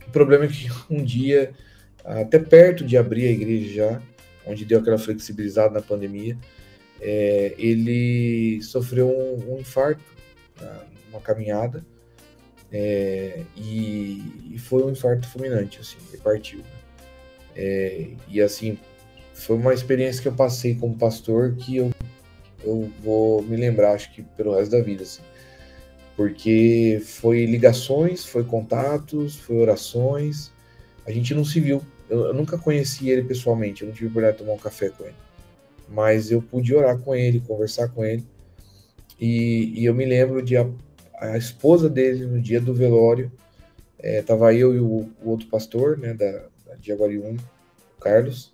[0.07, 1.55] o problema é que um dia,
[2.05, 4.03] até perto de abrir a igreja já,
[4.47, 6.37] onde deu aquela flexibilizada na pandemia,
[7.01, 10.05] é, ele sofreu um, um infarto
[11.11, 11.85] numa caminhada
[12.73, 16.63] é, e, e, foi um infarto fulminante, assim, ele partiu.
[17.57, 18.79] É, e assim,
[19.35, 21.91] foi uma experiência que eu passei como pastor que eu,
[22.63, 25.23] eu vou me lembrar, acho que pelo resto da vida, assim.
[26.17, 30.53] Porque foi ligações, foi contatos, foi orações.
[31.11, 31.83] A gente não se viu.
[32.09, 35.05] Eu, eu nunca conheci ele pessoalmente, eu não tive oportunidade de tomar um café com
[35.05, 35.15] ele.
[35.89, 38.25] Mas eu pude orar com ele, conversar com ele.
[39.19, 40.69] E, e eu me lembro de a,
[41.21, 43.31] a, esposa dele no dia do velório.
[43.99, 48.53] É, tava eu e o, o outro pastor, né, da, da o Carlos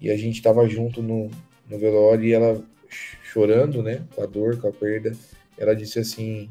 [0.00, 1.30] e a gente estava junto no,
[1.68, 2.62] no velório e ela
[3.22, 5.12] chorando, né, com a dor, com a perda,
[5.56, 6.50] ela disse assim: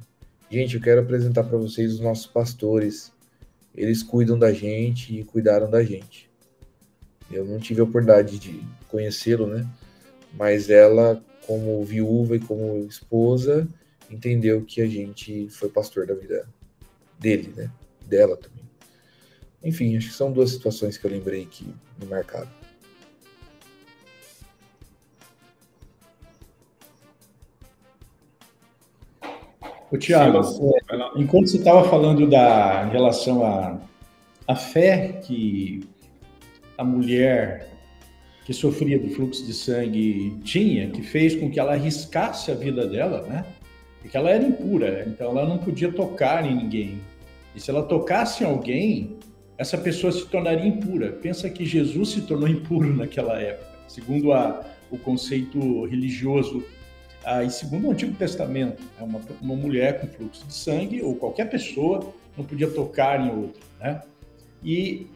[0.49, 3.11] "Gente, eu quero apresentar para vocês os nossos pastores.
[3.75, 6.29] Eles cuidam da gente e cuidaram da gente."
[7.31, 9.67] Eu não tive a oportunidade de conhecê-lo, né?
[10.33, 13.67] Mas ela, como viúva e como esposa,
[14.09, 16.47] entendeu que a gente foi pastor da vida
[17.19, 17.71] dele, né?
[18.05, 18.63] Dela também.
[19.63, 21.65] Enfim, acho que são duas situações que eu lembrei que
[21.99, 22.62] me marcaram.
[29.93, 30.41] O Tiago,
[31.15, 33.79] enquanto você estava falando da em relação à,
[34.47, 35.87] à fé que
[36.75, 37.69] a mulher
[38.43, 42.87] que sofria do fluxo de sangue tinha, que fez com que ela arriscasse a vida
[42.87, 43.45] dela, né?
[44.01, 46.99] Porque ela era impura, então ela não podia tocar em ninguém.
[47.55, 49.15] E se ela tocasse em alguém,
[49.59, 51.11] essa pessoa se tornaria impura.
[51.21, 56.63] Pensa que Jesus se tornou impuro naquela época, segundo a, o conceito religioso
[57.23, 58.81] ah, e segundo o Antigo Testamento.
[58.99, 63.29] É uma, uma mulher com fluxo de sangue ou qualquer pessoa não podia tocar em
[63.29, 64.01] outra, né?
[64.63, 65.07] E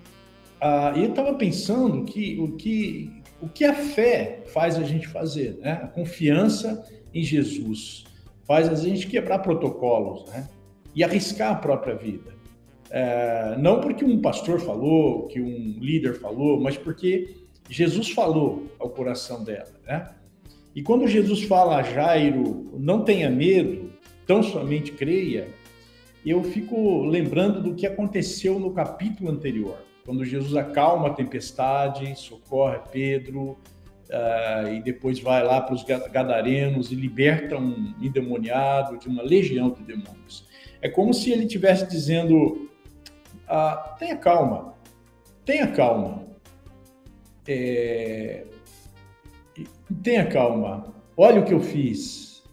[0.62, 5.58] ah, eu estava pensando que o que o que a fé faz a gente fazer,
[5.62, 5.80] né?
[5.84, 8.06] A confiança em Jesus
[8.46, 10.48] faz a gente quebrar protocolos, né?
[10.96, 12.36] E arriscar a própria vida.
[12.90, 17.36] É, não porque um pastor falou, que um líder falou, mas porque
[17.70, 20.10] Jesus falou ao coração dela, né?
[20.78, 23.92] E quando Jesus fala a Jairo, não tenha medo,
[24.28, 25.48] tão somente creia,
[26.24, 32.78] eu fico lembrando do que aconteceu no capítulo anterior quando Jesus acalma a tempestade, socorre
[32.92, 33.58] Pedro,
[34.12, 39.72] uh, e depois vai lá para os gadarenos e liberta um endemoniado de uma legião
[39.72, 40.48] de demônios.
[40.80, 42.70] É como se ele estivesse dizendo:
[43.48, 44.76] ah, tenha calma,
[45.44, 46.24] tenha calma,
[47.48, 48.47] é...
[50.04, 52.44] tenha calma, olha o que eu fiz,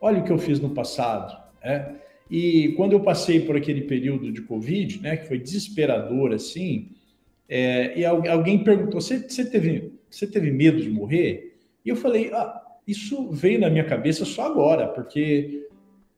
[0.00, 1.36] olha o que eu fiz no passado.
[1.62, 1.96] Né?
[2.30, 6.90] E quando eu passei por aquele período de Covid, né, que foi desesperador assim,
[7.48, 11.56] é, e alguém perguntou: você, teve, você teve medo de morrer?
[11.84, 15.66] E eu falei: ah, isso veio na minha cabeça só agora, porque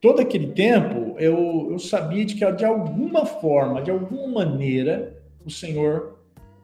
[0.01, 5.51] todo aquele tempo eu, eu sabia de que de alguma forma, de alguma maneira, o
[5.51, 6.19] Senhor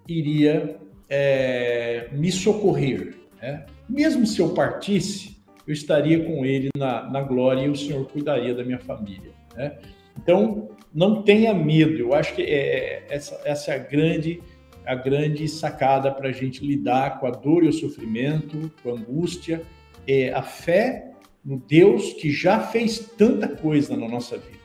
[0.08, 0.76] iria
[1.08, 3.14] é, me socorrer.
[3.46, 3.64] Né?
[3.88, 5.36] Mesmo se eu partisse,
[5.66, 9.30] eu estaria com Ele na, na glória e o Senhor cuidaria da minha família.
[9.54, 9.78] Né?
[10.20, 11.96] Então, não tenha medo.
[11.96, 14.42] Eu acho que é, é essa, essa é a grande,
[14.84, 18.94] a grande sacada para a gente lidar com a dor e o sofrimento, com a
[18.94, 19.62] angústia.
[20.08, 21.12] É a fé
[21.44, 24.56] no Deus que já fez tanta coisa na nossa vida.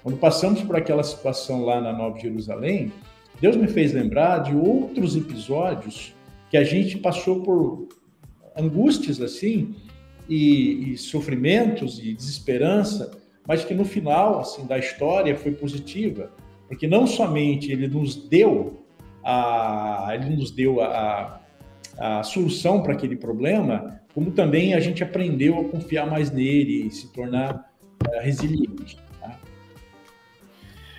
[0.00, 2.92] Quando passamos por aquela situação lá na Nova Jerusalém,
[3.40, 6.14] Deus me fez lembrar de outros episódios
[6.50, 7.88] que a gente passou por
[8.58, 9.74] angústias assim
[10.28, 16.30] e, e sofrimentos e desesperança mas que no final assim da história foi positiva,
[16.68, 18.84] porque não somente ele nos deu
[19.24, 21.40] a ele nos deu a,
[21.96, 26.90] a, solução para aquele problema, como também a gente aprendeu a confiar mais nele e
[26.90, 27.72] se tornar
[28.06, 28.98] uh, resiliente.
[29.18, 29.38] Tá?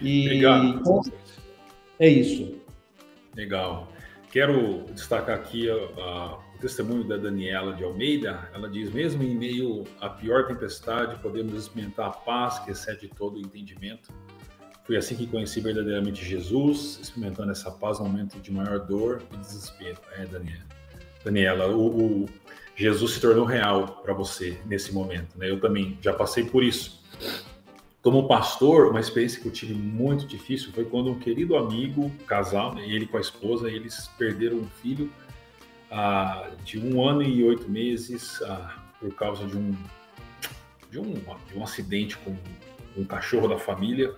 [0.01, 0.67] E Obrigado.
[0.67, 1.01] Então,
[1.99, 2.55] é isso.
[3.35, 3.91] Legal.
[4.31, 9.85] Quero destacar aqui a, a testemunho da Daniela de Almeida, ela diz: mesmo em meio
[9.99, 14.09] à pior tempestade, podemos experimentar a paz que excede todo o entendimento.
[14.83, 19.37] Foi assim que conheci verdadeiramente Jesus, experimentando essa paz no momento de maior dor e
[19.37, 19.97] desespero.
[20.17, 20.65] É, Daniela.
[21.23, 22.29] Daniela, o, o
[22.75, 25.37] Jesus se tornou real para você nesse momento.
[25.37, 25.49] Né?
[25.49, 27.03] Eu também já passei por isso.
[28.01, 32.73] Como pastor, uma experiência que eu tive muito difícil foi quando um querido amigo, casal,
[32.73, 35.11] né, ele com a esposa, eles perderam um filho
[35.91, 39.75] ah, de um ano e oito meses ah, por causa de um,
[40.91, 42.35] de um, de um acidente com
[42.97, 44.13] um cachorro da família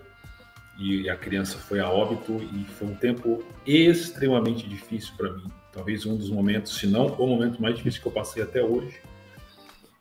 [0.77, 5.45] e a criança foi a óbito e foi um tempo extremamente difícil para mim.
[5.71, 8.99] Talvez um dos momentos, se não o momento mais difícil que eu passei até hoje,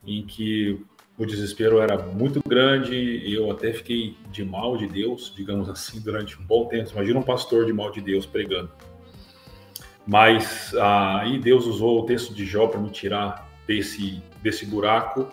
[0.07, 0.81] em que
[1.19, 6.41] o desespero era muito grande, eu até fiquei de mal de Deus, digamos assim, durante
[6.41, 6.91] um bom tempo.
[6.93, 8.71] Imagina um pastor de mal de Deus pregando.
[10.11, 15.29] Mas aí ah, Deus usou o texto de Jó para me tirar desse, desse buraco.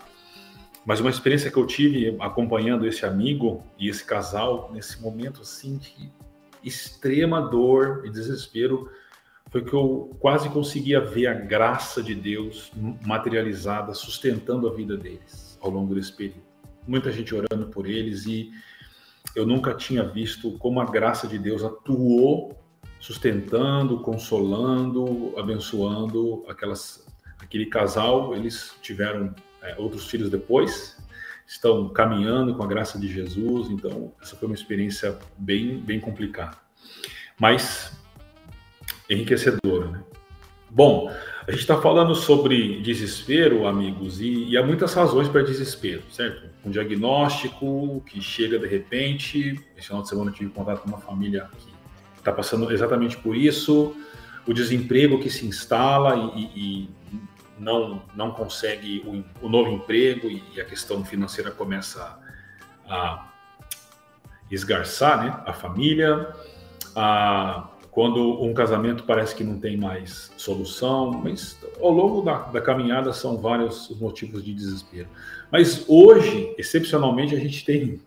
[0.86, 5.78] Mas uma experiência que eu tive acompanhando esse amigo e esse casal nesse momento assim
[5.78, 6.12] de
[6.64, 8.88] extrema dor e desespero
[9.50, 12.72] foi que eu quase conseguia ver a graça de Deus
[13.04, 16.44] materializada sustentando a vida deles ao longo desse período.
[16.88, 18.52] Muita gente orando por eles e
[19.36, 22.56] eu nunca tinha visto como a graça de Deus atuou
[23.00, 27.06] sustentando, consolando, abençoando aquelas,
[27.40, 28.36] aquele casal.
[28.36, 30.98] Eles tiveram é, outros filhos depois,
[31.46, 33.70] estão caminhando com a graça de Jesus.
[33.70, 36.58] Então, essa foi uma experiência bem, bem complicada,
[37.40, 37.98] mas
[39.10, 39.88] enriquecedora.
[39.88, 40.04] Né?
[40.70, 41.10] Bom,
[41.48, 46.50] a gente está falando sobre desespero, amigos, e, e há muitas razões para desespero, certo?
[46.66, 49.58] Um diagnóstico que chega de repente.
[49.78, 51.77] Esse final de semana eu tive contato com uma família que
[52.28, 53.96] está passando exatamente por isso,
[54.46, 56.90] o desemprego que se instala e, e
[57.58, 62.20] não, não consegue o, o, novo emprego e a questão financeira começa
[62.88, 63.32] a
[64.52, 65.44] esgarçar, né?
[65.46, 66.34] A família,
[66.96, 72.62] a quando um casamento parece que não tem mais solução, mas ao longo da, da
[72.62, 75.08] caminhada são vários os motivos de desespero.
[75.52, 78.00] Mas hoje, excepcionalmente, a gente tem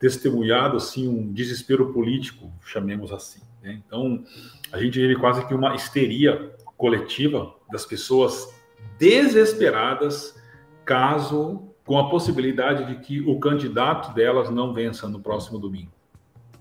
[0.00, 3.40] testemunhado assim um desespero político, chamemos assim.
[3.66, 3.82] Né?
[3.84, 4.24] Então,
[4.70, 8.54] a gente vive quase que uma histeria coletiva das pessoas
[8.96, 10.40] desesperadas
[10.84, 15.90] caso com a possibilidade de que o candidato delas não vença no próximo domingo,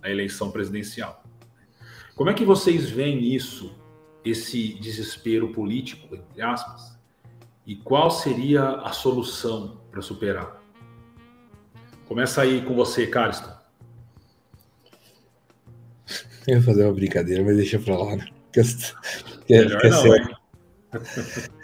[0.01, 1.24] a eleição presidencial.
[2.16, 3.78] Como é que vocês veem isso,
[4.24, 6.97] esse desespero político, entre aspas?
[7.68, 10.62] E qual seria a solução para superar?
[12.08, 13.55] Começa aí com você, Cariston.
[16.47, 18.28] Eu ia fazer uma brincadeira, mas deixa pra lá, né?
[18.51, 20.45] Que, que, que não?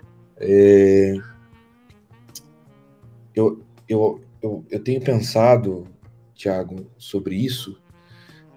[0.44, 1.14] É,
[3.36, 5.88] eu, eu, eu, eu tenho pensado,
[6.34, 7.80] Tiago, sobre isso,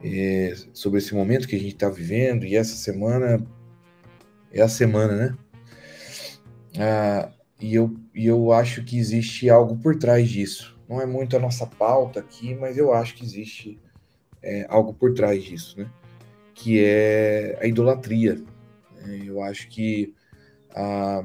[0.03, 3.47] é, sobre esse momento que a gente está vivendo, e essa semana
[4.51, 5.39] é a semana, né?
[6.79, 7.31] Ah,
[7.61, 10.75] e, eu, e eu acho que existe algo por trás disso.
[10.89, 13.79] Não é muito a nossa pauta aqui, mas eu acho que existe
[14.45, 15.91] é, algo por trás disso, né?
[16.55, 18.41] Que é a idolatria.
[19.05, 20.15] É, eu acho que
[20.75, 21.25] ah,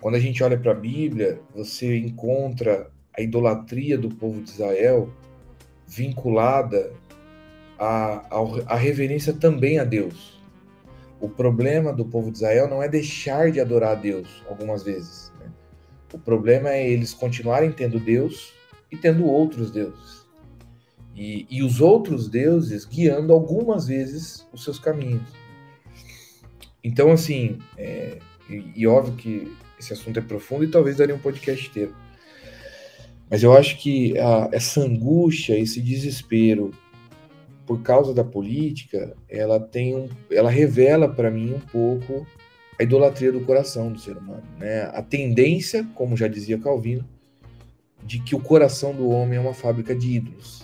[0.00, 5.10] quando a gente olha para a Bíblia, você encontra a idolatria do povo de Israel
[5.86, 6.92] vinculada
[7.78, 8.26] à,
[8.66, 10.42] à reverência também a Deus.
[11.20, 15.32] O problema do povo de Israel não é deixar de adorar a Deus algumas vezes.
[15.40, 15.50] Né?
[16.12, 18.52] O problema é eles continuarem tendo Deus
[18.90, 20.23] e tendo outros deuses.
[21.14, 25.28] E, e os outros deuses guiando algumas vezes os seus caminhos.
[26.82, 31.18] Então, assim, é, e, e óbvio que esse assunto é profundo e talvez daria um
[31.18, 31.94] podcast inteiro.
[33.30, 36.72] Mas eu acho que a, essa angústia, esse desespero
[37.66, 42.26] por causa da política, ela tem um, ela revela para mim um pouco
[42.78, 44.82] a idolatria do coração do ser humano, né?
[44.92, 47.08] A tendência, como já dizia Calvino,
[48.04, 50.63] de que o coração do homem é uma fábrica de ídolos?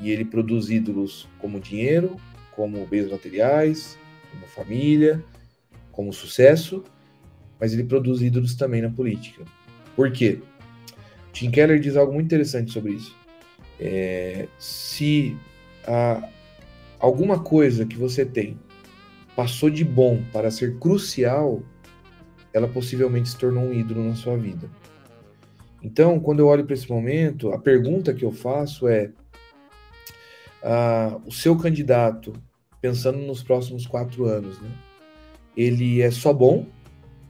[0.00, 2.16] E ele produz ídolos como dinheiro,
[2.52, 3.98] como bens materiais,
[4.30, 5.22] como família,
[5.92, 6.84] como sucesso,
[7.58, 9.44] mas ele produz ídolos também na política.
[9.96, 10.40] Por quê?
[11.32, 13.16] Tim Keller diz algo muito interessante sobre isso.
[13.80, 15.36] É, se
[15.86, 16.28] a,
[16.98, 18.58] alguma coisa que você tem
[19.36, 21.62] passou de bom para ser crucial,
[22.52, 24.68] ela possivelmente se tornou um ídolo na sua vida.
[25.82, 29.12] Então, quando eu olho para esse momento, a pergunta que eu faço é:
[31.24, 32.32] o seu candidato,
[32.80, 34.70] pensando nos próximos quatro anos, né,
[35.56, 36.66] ele é só bom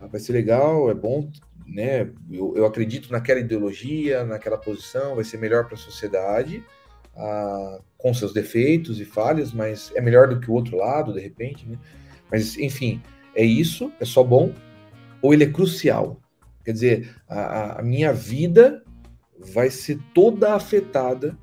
[0.01, 1.29] ah, vai ser legal, é bom,
[1.67, 2.11] né?
[2.31, 6.65] Eu, eu acredito naquela ideologia, naquela posição, vai ser melhor para a sociedade,
[7.17, 11.21] ah, com seus defeitos e falhas, mas é melhor do que o outro lado, de
[11.21, 11.77] repente, né?
[12.31, 13.03] Mas, enfim,
[13.35, 14.53] é isso, é só bom,
[15.21, 16.21] ou ele é crucial?
[16.65, 18.85] Quer dizer, a, a minha vida
[19.39, 21.37] vai ser toda afetada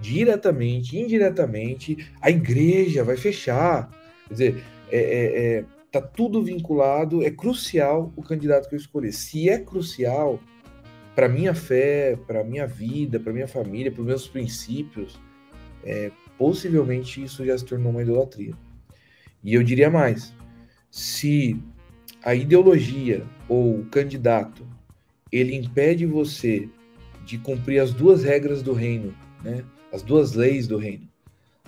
[0.00, 3.90] diretamente, indiretamente, a igreja vai fechar.
[4.28, 9.10] Quer dizer, é, é, é Tá tudo vinculado, é crucial o candidato que eu escolher.
[9.10, 10.38] Se é crucial
[11.14, 15.18] para minha fé, para minha vida, para minha família, para meus princípios,
[15.82, 18.52] é, possivelmente isso já se tornou uma idolatria.
[19.42, 20.34] E eu diria mais:
[20.90, 21.58] se
[22.22, 24.66] a ideologia ou o candidato
[25.32, 26.68] ele impede você
[27.24, 29.64] de cumprir as duas regras do reino, né?
[29.92, 31.08] As duas leis do reino,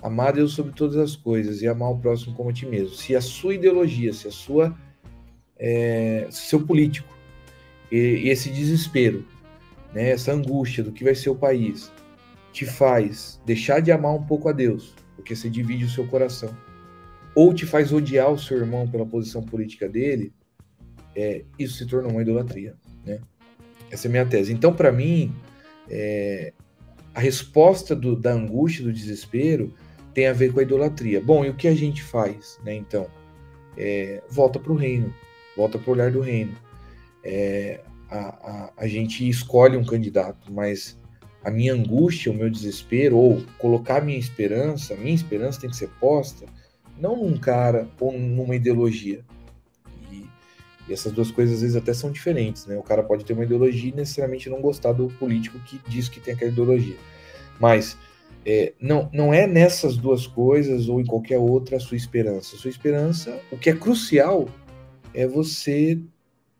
[0.01, 2.95] Amar Deus sobre todas as coisas e amar o próximo como a ti mesmo.
[2.95, 4.75] Se a sua ideologia, se a sua
[5.57, 7.15] é, seu político
[7.91, 9.23] e, e, esse desespero,
[9.93, 11.91] né, essa angústia do que vai ser o país,
[12.51, 16.49] te faz deixar de amar um pouco a Deus, porque você divide o seu coração,
[17.35, 20.33] ou te faz odiar o seu irmão pela posição política dele,
[21.15, 23.19] é, isso se torna uma idolatria, né?
[23.91, 24.53] Essa é a minha tese.
[24.53, 25.33] Então, para mim,
[25.89, 26.53] é,
[27.13, 29.73] a resposta do, da angústia, do desespero,
[30.13, 31.21] tem a ver com a idolatria.
[31.21, 32.75] Bom, e o que a gente faz, né?
[32.75, 33.07] Então,
[33.77, 35.13] é, volta para o reino,
[35.55, 36.55] volta para o olhar do reino.
[37.23, 40.99] É, a, a, a gente escolhe um candidato, mas
[41.43, 45.69] a minha angústia, o meu desespero, ou colocar a minha esperança, a minha esperança tem
[45.69, 46.45] que ser posta
[47.01, 49.25] não num cara ou numa ideologia.
[50.93, 52.77] Essas duas coisas às vezes até são diferentes, né?
[52.77, 56.19] O cara pode ter uma ideologia e necessariamente não gostar do político que diz que
[56.19, 56.95] tem aquela ideologia.
[57.59, 57.97] Mas
[58.45, 62.55] é, não, não é nessas duas coisas ou em qualquer outra a sua esperança.
[62.55, 64.49] A sua esperança, o que é crucial,
[65.13, 65.99] é você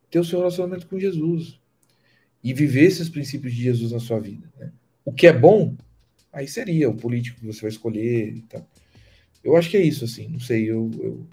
[0.10, 1.60] ter o seu relacionamento com Jesus
[2.44, 4.48] e viver esses princípios de Jesus na sua vida.
[4.60, 4.72] Né?
[5.06, 5.76] O que é bom
[6.32, 8.66] aí seria o político que você vai escolher tal.
[9.44, 11.28] Eu acho que é isso, assim, não sei, eu, eu,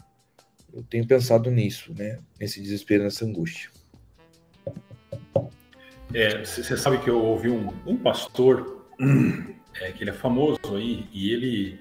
[0.72, 2.18] eu tenho pensado nisso, né?
[2.38, 3.70] Nesse desespero, nessa angústia.
[6.44, 8.86] Você é, sabe que eu ouvi um, um pastor,
[9.80, 11.78] é, que ele é famoso aí, e ele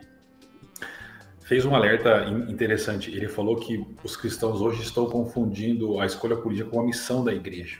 [1.47, 3.09] fez um alerta interessante.
[3.09, 7.33] Ele falou que os cristãos hoje estão confundindo a escolha política com a missão da
[7.33, 7.79] igreja.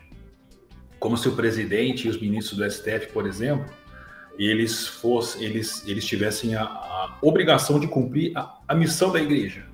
[0.99, 3.69] Como se o presidente e os ministros do STF, por exemplo,
[4.37, 9.65] eles fossem, eles, eles tivessem a, a obrigação de cumprir a, a, missão da igreja.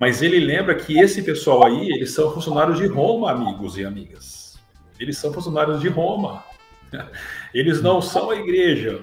[0.00, 4.58] Mas ele lembra que esse pessoal aí, eles são funcionários de Roma, amigos e amigas.
[4.98, 6.42] Eles são funcionários de Roma.
[7.52, 9.02] Eles não são a igreja.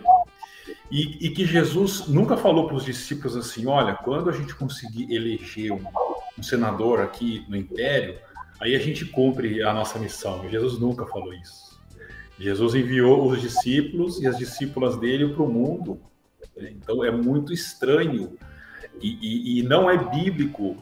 [0.92, 5.14] E, e que Jesus nunca falou para os discípulos assim: olha, quando a gente conseguir
[5.14, 5.84] eleger um,
[6.38, 8.18] um senador aqui no império,
[8.60, 10.50] aí a gente cumpre a nossa missão.
[10.50, 11.80] Jesus nunca falou isso.
[12.40, 16.00] Jesus enviou os discípulos e as discípulas dele para o mundo.
[16.58, 18.38] Então é muito estranho
[19.02, 20.78] e, e, e não é bíblico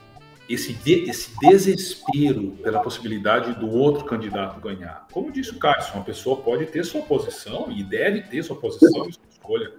[0.49, 5.07] esse, de, esse desespero pela possibilidade do outro candidato ganhar.
[5.11, 9.09] Como disse o Cássio, uma pessoa pode ter sua posição e deve ter sua posição
[9.09, 9.72] e sua escolha,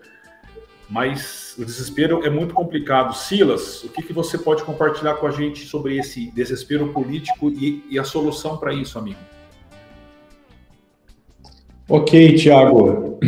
[0.89, 3.17] mas o desespero é muito complicado.
[3.17, 7.85] Silas, o que, que você pode compartilhar com a gente sobre esse desespero político e,
[7.91, 9.19] e a solução para isso, amigo?
[11.89, 13.19] Ok, Tiago.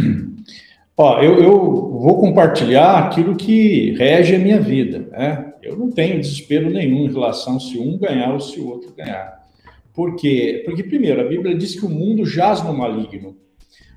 [1.01, 1.57] Ó, eu, eu,
[1.93, 5.09] vou compartilhar aquilo que rege a minha vida.
[5.13, 5.55] Né?
[5.63, 9.47] Eu não tenho desespero nenhum em relação se um ganhar ou se o outro ganhar.
[9.95, 10.65] Por quê?
[10.67, 13.37] Porque, primeiro, a Bíblia diz que o mundo jaz no maligno.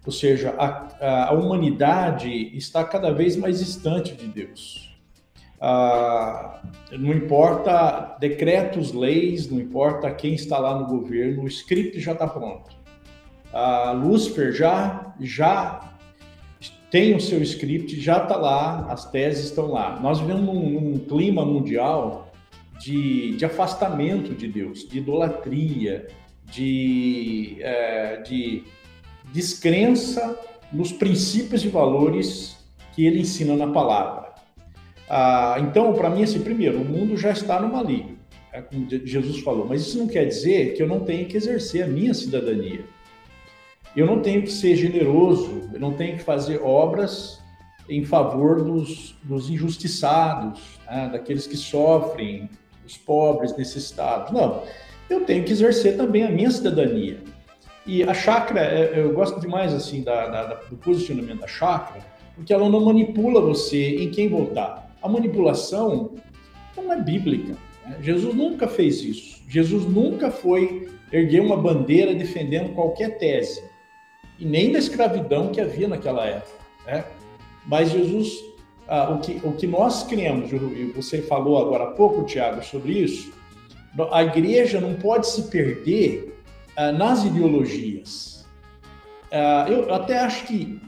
[0.05, 4.95] Ou seja, a, a humanidade está cada vez mais distante de Deus.
[5.59, 12.11] Ah, não importa decretos, leis, não importa quem está lá no governo, o script já
[12.11, 12.69] está pronto.
[13.51, 15.90] A Lúcifer já, já
[16.91, 19.97] tem o seu script, já está lá, as teses estão lá.
[20.01, 22.33] Nós vivemos num, num clima mundial
[22.81, 26.07] de, de, afastamento de Deus, de idolatria,
[26.43, 28.63] de, é, de
[29.31, 30.37] descrença
[30.71, 32.57] nos princípios e valores
[32.93, 34.33] que ele ensina na palavra.
[35.09, 38.17] Ah, então, para mim, assim, primeiro, o mundo já está no maligno,
[38.51, 41.83] é como Jesus falou, mas isso não quer dizer que eu não tenha que exercer
[41.83, 42.83] a minha cidadania.
[43.95, 47.41] Eu não tenho que ser generoso, eu não tenho que fazer obras
[47.89, 52.49] em favor dos, dos injustiçados, né, daqueles que sofrem,
[52.85, 54.31] os pobres, necessitados.
[54.31, 54.63] Não,
[55.09, 57.19] eu tenho que exercer também a minha cidadania.
[57.85, 61.99] E a chácara, é, eu gosto demais assim da, da, do posicionamento da chácara,
[62.33, 64.89] porque ela não manipula você em quem votar.
[65.03, 66.11] A manipulação
[66.77, 67.57] não é bíblica.
[67.85, 67.97] Né?
[68.01, 69.43] Jesus nunca fez isso.
[69.49, 73.70] Jesus nunca foi erguer uma bandeira defendendo qualquer tese
[74.41, 76.57] e nem da escravidão que havia naquela época.
[76.87, 77.05] Né?
[77.67, 78.43] Mas Jesus,
[78.87, 82.93] ah, o, que, o que nós cremos, e você falou agora há pouco, Tiago, sobre
[82.93, 83.31] isso,
[84.11, 86.35] a igreja não pode se perder
[86.75, 88.47] ah, nas ideologias.
[89.31, 90.81] Ah, eu até acho que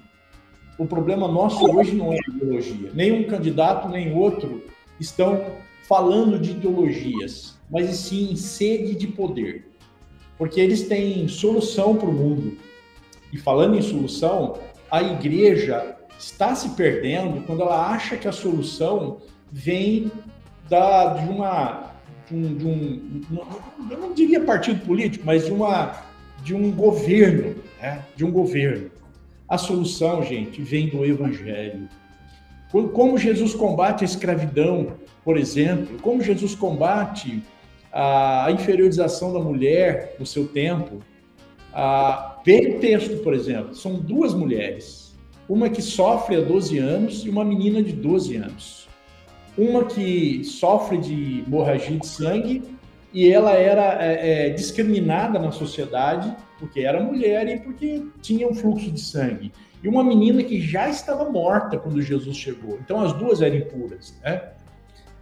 [0.80, 2.90] o problema nosso hoje não é ideologia.
[2.92, 4.64] Nenhum candidato, nem outro
[5.00, 5.46] estão
[5.84, 9.72] falando de ideologias, mas sim sede de poder.
[10.40, 12.58] Porque eles têm solução para o mundo
[13.34, 14.60] e falando em solução,
[14.92, 19.18] a igreja está se perdendo quando ela acha que a solução
[19.52, 20.12] vem
[20.70, 21.92] da, de uma
[22.30, 23.22] de um, de um,
[23.90, 26.04] eu não diria partido político, mas de uma
[26.44, 28.04] de um governo, né?
[28.16, 28.92] de um governo.
[29.50, 31.88] A solução, gente, vem do evangelho.
[32.94, 37.42] Como Jesus combate a escravidão, por exemplo, como Jesus combate
[37.92, 41.02] a inferiorização da mulher no seu tempo,
[41.74, 45.14] ah, o texto, por exemplo, são duas mulheres.
[45.50, 48.88] Uma que sofre há 12 anos e uma menina de 12 anos.
[49.58, 52.64] Uma que sofre de hemorragia de sangue
[53.14, 58.54] e ela era é, é, discriminada na sociedade porque era mulher e porque tinha um
[58.54, 59.52] fluxo de sangue.
[59.84, 62.80] E uma menina que já estava morta quando Jesus chegou.
[62.82, 64.50] Então as duas eram impuras, né?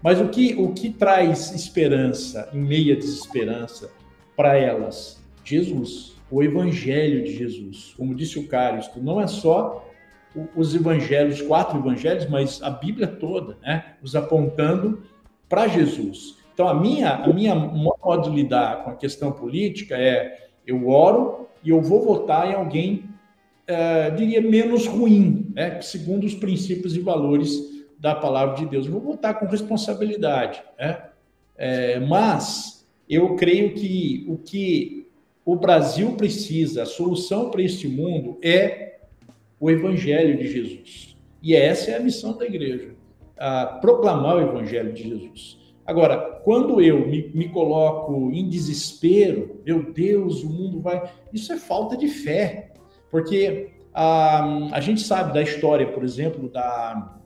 [0.04, 3.92] Mas o que, o que traz esperança em meia desesperança
[4.36, 5.22] para elas?
[5.44, 7.94] Jesus o evangelho de Jesus.
[7.98, 9.88] Como disse o Cário, não é só
[10.56, 13.96] os evangelhos, quatro evangelhos, mas a Bíblia toda, né?
[14.02, 15.04] Os apontando
[15.50, 16.38] para Jesus.
[16.54, 21.48] Então, a minha, a minha modo de lidar com a questão política é eu oro
[21.64, 23.06] e eu vou votar em alguém,
[23.68, 25.82] é, diria, menos ruim, né?
[25.82, 28.86] segundo os princípios e valores da palavra de Deus.
[28.86, 31.04] Eu vou votar com responsabilidade, né?
[31.58, 35.01] É, mas eu creio que o que
[35.46, 39.00] o Brasil precisa, a solução para este mundo é
[39.60, 41.12] o Evangelho de Jesus.
[41.42, 42.94] E essa é a missão da igreja,
[43.82, 45.58] proclamar o evangelho de Jesus.
[45.86, 51.12] Agora, quando eu me, me, coloco em desespero, meu Deus, o mundo vai.
[51.34, 52.74] Isso é falta de fé,
[53.10, 57.18] porque a, a gente sabe da história, por exemplo, da.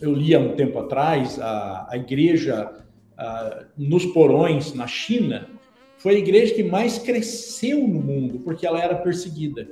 [0.00, 2.72] Eu li há um tempo atrás a, a igreja
[3.18, 5.48] a, nos porões na China,
[6.02, 9.70] foi a igreja que mais cresceu no mundo, porque ela era perseguida.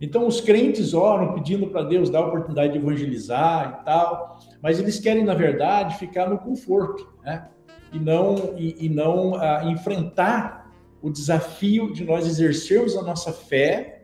[0.00, 4.78] Então, os crentes oram pedindo para Deus dar a oportunidade de evangelizar e tal, mas
[4.78, 7.48] eles querem, na verdade, ficar no conforto, né?
[7.92, 10.72] E não, e, e não ah, enfrentar
[11.02, 14.02] o desafio de nós exercermos a nossa fé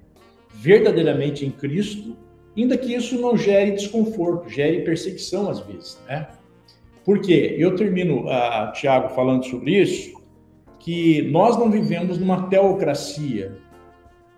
[0.52, 2.16] verdadeiramente em Cristo,
[2.56, 6.26] ainda que isso não gere desconforto, gere perseguição às vezes, né?
[7.04, 7.54] Por quê?
[7.58, 10.19] Eu termino, uh, Tiago, falando sobre isso,
[10.80, 13.56] que nós não vivemos numa teocracia,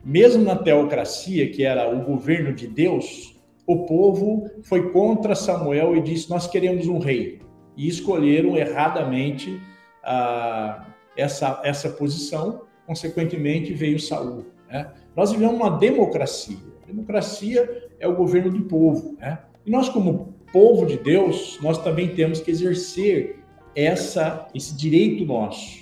[0.04, 6.02] mesmo na teocracia, que era o governo de Deus, o povo foi contra Samuel e
[6.02, 7.40] disse: Nós queremos um rei.
[7.76, 9.58] E escolheram erradamente
[10.02, 10.84] ah,
[11.16, 14.44] essa, essa posição, consequentemente veio Saul.
[14.68, 14.90] Né?
[15.16, 16.58] Nós vivemos uma democracia.
[16.86, 19.16] Democracia é o governo do povo.
[19.18, 19.38] Né?
[19.64, 23.38] E nós, como povo de Deus, nós também temos que exercer
[23.74, 25.81] essa, esse direito nosso,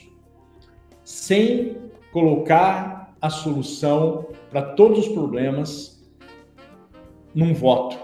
[1.10, 1.76] sem
[2.12, 6.08] colocar a solução para todos os problemas
[7.34, 7.98] num voto,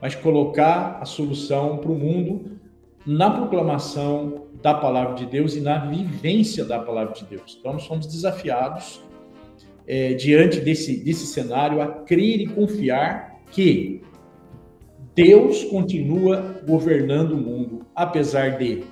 [0.00, 2.60] mas colocar a solução para o mundo
[3.04, 7.56] na proclamação da palavra de Deus e na vivência da palavra de Deus.
[7.58, 9.02] Então, nós somos desafiados,
[9.84, 14.02] é, diante desse, desse cenário, a crer e confiar que
[15.16, 18.84] Deus continua governando o mundo, apesar de.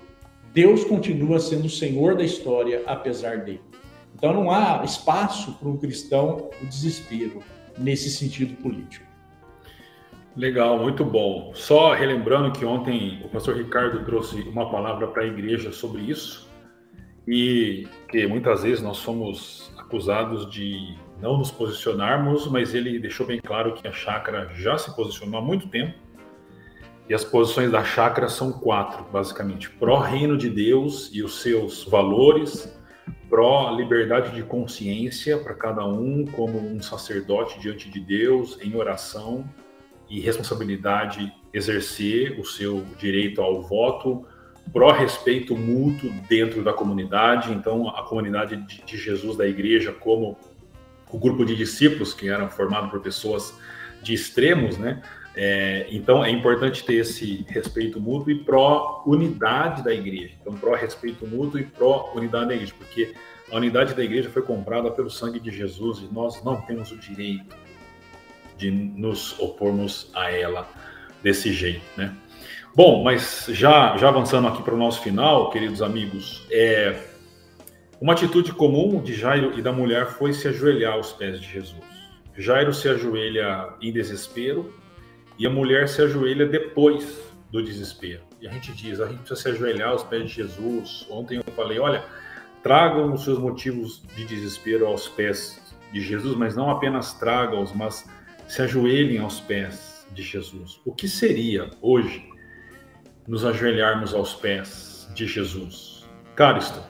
[0.52, 3.60] Deus continua sendo o Senhor da história, apesar de.
[4.14, 7.42] Então não há espaço para um cristão o desespero
[7.78, 9.06] nesse sentido político.
[10.36, 11.52] Legal, muito bom.
[11.54, 16.48] Só relembrando que ontem o pastor Ricardo trouxe uma palavra para a igreja sobre isso
[17.26, 23.40] e que muitas vezes nós somos acusados de não nos posicionarmos, mas ele deixou bem
[23.40, 25.94] claro que a chácara já se posicionou há muito tempo
[27.10, 32.72] e as posições da chácara são quatro, basicamente: pró-reino de Deus e os seus valores,
[33.28, 39.44] pró-liberdade de consciência para cada um, como um sacerdote diante de Deus, em oração
[40.08, 44.24] e responsabilidade exercer o seu direito ao voto,
[44.72, 47.52] pró-respeito mútuo dentro da comunidade.
[47.52, 50.38] Então, a comunidade de Jesus da igreja, como
[51.10, 53.52] o grupo de discípulos, que eram formados por pessoas
[54.02, 55.02] de extremos, né?
[55.34, 60.34] É, então, é importante ter esse respeito mútuo e pró-unidade da igreja.
[60.40, 63.14] Então, pró-respeito mútuo e pró-unidade da igreja, porque
[63.50, 66.96] a unidade da igreja foi comprada pelo sangue de Jesus e nós não temos o
[66.96, 67.56] direito
[68.56, 70.68] de nos opormos a ela
[71.22, 72.14] desse jeito, né?
[72.74, 76.94] Bom, mas já, já avançando aqui para o nosso final, queridos amigos, é,
[78.00, 81.99] uma atitude comum de Jairo e da mulher foi se ajoelhar aos pés de Jesus.
[82.40, 84.72] Jairo se ajoelha em desespero,
[85.38, 88.22] e a mulher se ajoelha depois do desespero.
[88.40, 91.06] E a gente diz, a gente precisa se ajoelhar aos pés de Jesus.
[91.10, 92.04] Ontem eu falei, olha,
[92.62, 98.08] tragam os seus motivos de desespero aos pés de Jesus, mas não apenas tragam-os, mas
[98.46, 100.80] se ajoelhem aos pés de Jesus.
[100.84, 102.28] O que seria hoje
[103.26, 106.06] nos ajoelharmos aos pés de Jesus?
[106.34, 106.89] Caristo.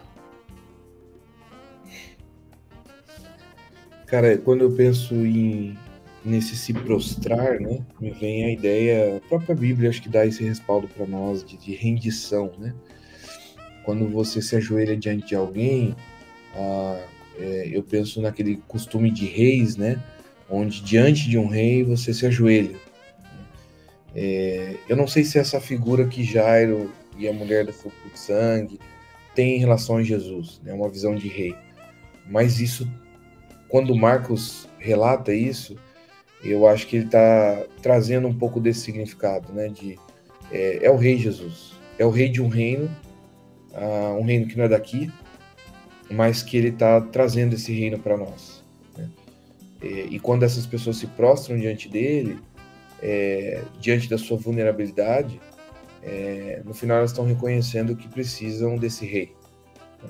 [4.11, 5.79] Cara, quando eu penso em
[6.25, 10.43] nesse se prostrar, né, me vem a ideia, a própria Bíblia acho que dá esse
[10.45, 12.75] respaldo para nós de, de, rendição, né?
[13.85, 15.97] Quando você se ajoelha diante de alguém,
[16.55, 17.03] ah,
[17.39, 20.03] é, eu penso naquele costume de reis, né,
[20.51, 22.77] onde diante de um rei você se ajoelha.
[24.15, 28.19] É, eu não sei se essa figura que Jairo e a mulher do fogo de
[28.19, 28.79] sangue
[29.35, 31.55] tem em relação a Jesus, né, uma visão de rei,
[32.29, 32.87] mas isso,
[33.71, 35.77] quando Marcos relata isso,
[36.43, 39.69] eu acho que ele está trazendo um pouco desse significado, né?
[39.69, 39.99] De
[40.51, 42.91] é, é, o Rei Jesus, é o Rei de um reino,
[43.73, 45.11] uh, um reino que não é daqui,
[46.11, 48.65] mas que ele está trazendo esse reino para nós.
[48.99, 49.09] Né?
[49.81, 52.39] E, é, e, quando essas pessoas se prostram diante dele,
[53.01, 55.41] é, diante da sua vulnerabilidade,
[56.03, 59.33] é, no final elas estão reconhecendo que precisam desse rei.
[60.03, 60.09] Né?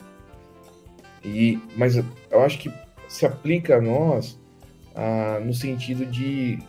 [1.24, 2.72] E, mas eu acho que
[3.10, 4.38] se aplica a nós
[4.94, 6.60] ah, no sentido de,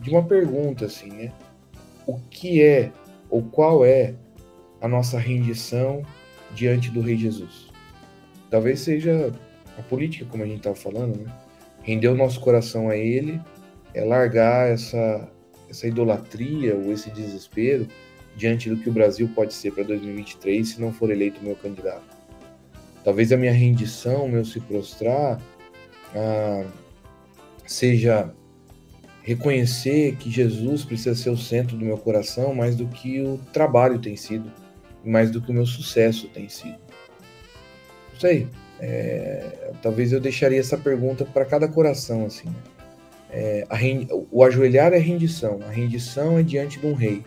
[0.00, 1.32] de uma pergunta, assim, né?
[2.06, 2.92] O que é
[3.28, 4.14] ou qual é
[4.80, 6.02] a nossa rendição
[6.54, 7.66] diante do Rei Jesus?
[8.48, 9.32] Talvez seja
[9.76, 11.32] a política, como a gente estava falando, né?
[11.82, 13.40] Render o nosso coração a Ele
[13.92, 15.28] é largar essa
[15.68, 17.88] essa idolatria ou esse desespero
[18.36, 22.04] diante do que o Brasil pode ser para 2023 se não for eleito meu candidato.
[23.02, 25.40] Talvez a minha rendição, meu se prostrar,
[26.14, 26.64] ah,
[27.66, 28.32] seja
[29.22, 33.98] reconhecer que Jesus precisa ser o centro do meu coração mais do que o trabalho
[33.98, 34.52] tem sido,
[35.04, 36.78] mais do que o meu sucesso tem sido.
[38.12, 38.48] Não sei.
[38.78, 42.48] É, talvez eu deixaria essa pergunta para cada coração assim.
[42.48, 42.54] Né?
[43.30, 43.66] É,
[44.30, 45.60] o ajoelhar é rendição.
[45.66, 47.24] A rendição é diante de um rei.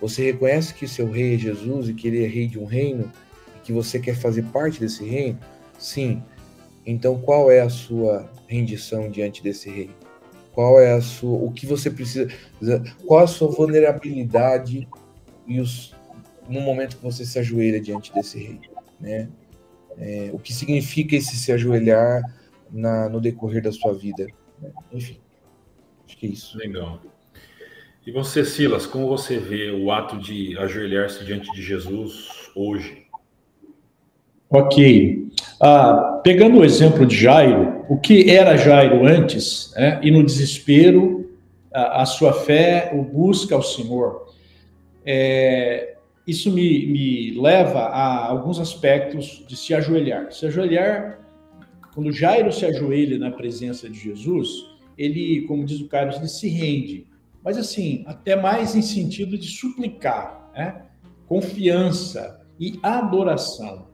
[0.00, 3.12] Você reconhece que seu rei é Jesus e que ele é rei de um reino
[3.56, 5.38] e que você quer fazer parte desse reino?
[5.78, 6.22] Sim.
[6.90, 9.90] Então, qual é a sua rendição diante desse rei?
[10.52, 12.26] Qual é a sua, o que você precisa,
[13.06, 14.88] qual a sua vulnerabilidade
[15.46, 15.94] e os,
[16.48, 18.60] no momento que você se ajoelha diante desse rei,
[18.98, 19.28] né?
[19.98, 22.22] É, o que significa esse se ajoelhar
[22.70, 24.26] na, no decorrer da sua vida?
[24.58, 24.72] Né?
[24.90, 25.20] Enfim,
[26.06, 26.56] acho que é isso.
[26.56, 27.02] Legal.
[28.06, 33.07] E você, Silas, como você vê o ato de ajoelhar-se diante de Jesus hoje?
[34.50, 35.28] Ok.
[35.60, 41.30] Ah, pegando o exemplo de Jairo, o que era Jairo antes, né, e no desespero,
[41.72, 44.32] a, a, sua fé o busca ao Senhor.
[45.04, 45.96] É,
[46.26, 50.32] isso me, me leva a alguns aspectos de se ajoelhar.
[50.32, 51.20] Se ajoelhar,
[51.94, 54.48] quando Jairo se ajoelha na presença de Jesus,
[54.96, 57.06] ele, como diz o Carlos, ele se rende.
[57.44, 60.82] Mas assim, até mais em sentido de suplicar, né?
[61.26, 63.87] confiança e adoração.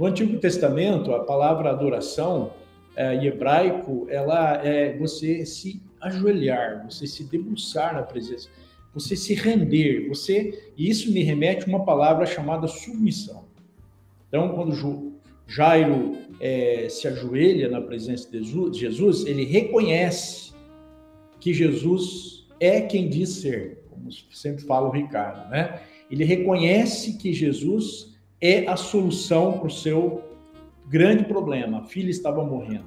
[0.00, 2.54] No Antigo Testamento, a palavra adoração
[2.96, 8.48] é, em hebraico, ela é você se ajoelhar, você se debruçar na presença,
[8.94, 13.44] você se render, você e isso me remete a uma palavra chamada submissão.
[14.26, 15.12] Então, quando
[15.46, 18.42] Jairo é, se ajoelha na presença de
[18.78, 20.54] Jesus, ele reconhece
[21.38, 25.82] que Jesus é quem diz ser, como sempre fala o Ricardo, né?
[26.10, 28.09] Ele reconhece que Jesus
[28.40, 30.22] é a solução para o seu
[30.88, 31.78] grande problema.
[31.78, 32.86] A filha estava morrendo.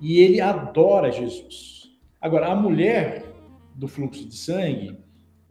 [0.00, 1.90] E ele adora Jesus.
[2.20, 3.24] Agora, a mulher
[3.74, 4.96] do fluxo de sangue,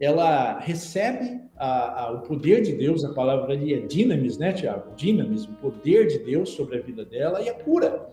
[0.00, 4.94] ela recebe a, a, o poder de Deus, a palavra ali é dinamis, né, Tiago?
[4.94, 8.06] Dinamis, o poder de Deus sobre a vida dela e a cura.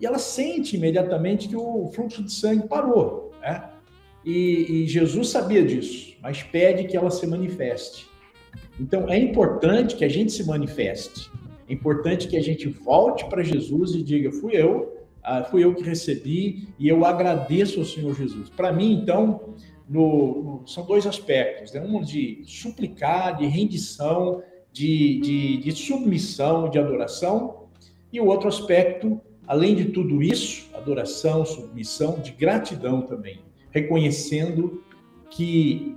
[0.00, 3.70] E ela sente imediatamente que o fluxo de sangue parou, né?
[4.24, 8.09] E, e Jesus sabia disso, mas pede que ela se manifeste.
[8.80, 11.30] Então, é importante que a gente se manifeste.
[11.68, 15.74] É importante que a gente volte para Jesus e diga: fui eu, ah, fui eu
[15.74, 18.48] que recebi e eu agradeço ao Senhor Jesus.
[18.48, 19.54] Para mim, então,
[19.88, 21.80] no, no, são dois aspectos: né?
[21.82, 27.66] um de suplicar, de rendição, de, de, de submissão, de adoração,
[28.10, 34.82] e o outro aspecto, além de tudo isso, adoração, submissão, de gratidão também, reconhecendo
[35.28, 35.96] que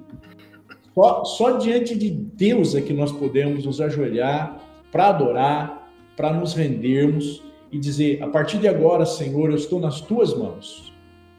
[0.94, 4.60] só, só diante de Deus é que nós podemos nos ajoelhar
[4.91, 10.00] para adorar, para nos rendermos e dizer: a partir de agora, Senhor, eu estou nas
[10.00, 10.94] tuas mãos.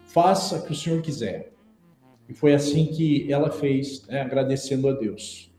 [0.04, 1.52] Faça o que o Senhor quiser.
[2.28, 5.52] E foi assim que ela fez, né, agradecendo a Deus.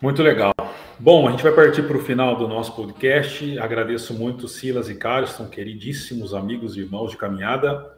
[0.00, 0.52] Muito legal.
[0.98, 3.58] Bom, a gente vai partir para o final do nosso podcast.
[3.58, 7.96] Agradeço muito Silas e Carlos, queridíssimos amigos e irmãos de caminhada.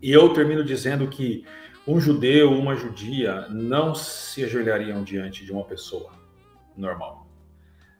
[0.00, 1.44] E eu termino dizendo que
[1.86, 6.10] um judeu, uma judia não se ajoelhariam diante de uma pessoa
[6.76, 7.28] normal.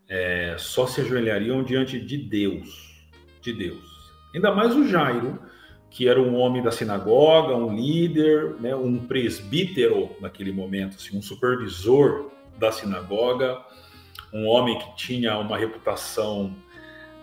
[0.09, 3.09] É, só se ajoelhariam diante de Deus,
[3.41, 4.12] de Deus.
[4.34, 5.39] Ainda mais o Jairo,
[5.89, 11.22] que era um homem da sinagoga, um líder, né, um presbítero naquele momento, assim, um
[11.22, 13.59] supervisor da sinagoga,
[14.32, 16.55] um homem que tinha uma reputação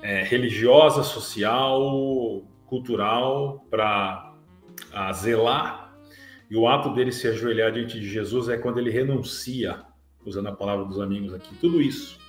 [0.02, 4.34] é, religiosa, social, cultural para
[5.14, 5.83] zelar
[6.54, 9.82] e o ato dele se ajoelhar diante de Jesus é quando ele renuncia,
[10.24, 12.20] usando a palavra dos amigos aqui, tudo isso.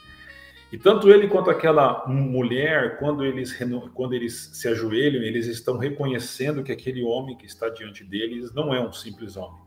[0.73, 3.55] E tanto ele quanto aquela mulher, quando eles,
[3.93, 8.75] quando eles se ajoelham, eles estão reconhecendo que aquele homem que está diante deles não
[8.75, 9.61] é um simples homem,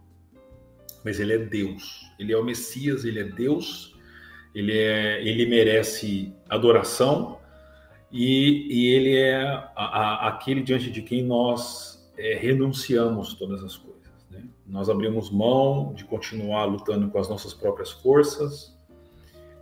[1.06, 2.12] mas ele é Deus.
[2.18, 3.96] Ele é o Messias, ele é Deus,
[4.56, 7.38] ele, é, ele merece adoração
[8.12, 13.78] e, e ele é a, a, aquele diante de quem nós é, renunciamos todas as
[13.78, 13.87] coisas.
[14.68, 18.78] Nós abrimos mão de continuar lutando com as nossas próprias forças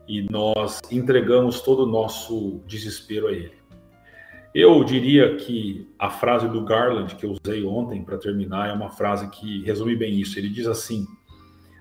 [0.08, 3.54] e nós entregamos todo o nosso desespero a Ele.
[4.54, 8.90] Eu diria que a frase do Garland que eu usei ontem para terminar é uma
[8.90, 10.40] frase que resume bem isso.
[10.40, 11.06] Ele diz assim: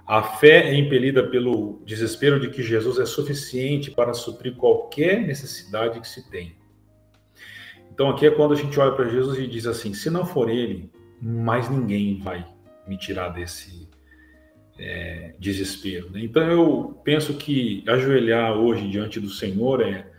[0.06, 6.00] a fé é impelida pelo desespero de que Jesus é suficiente para suprir qualquer necessidade
[6.00, 6.56] que se tem.
[7.92, 10.50] Então aqui é quando a gente olha para Jesus e diz assim: se não for
[10.50, 10.90] Ele,
[11.22, 12.53] mais ninguém vai
[12.86, 13.88] me tirar desse
[14.78, 16.10] é, desespero.
[16.10, 16.24] Né?
[16.24, 20.10] Então eu penso que ajoelhar hoje diante do Senhor é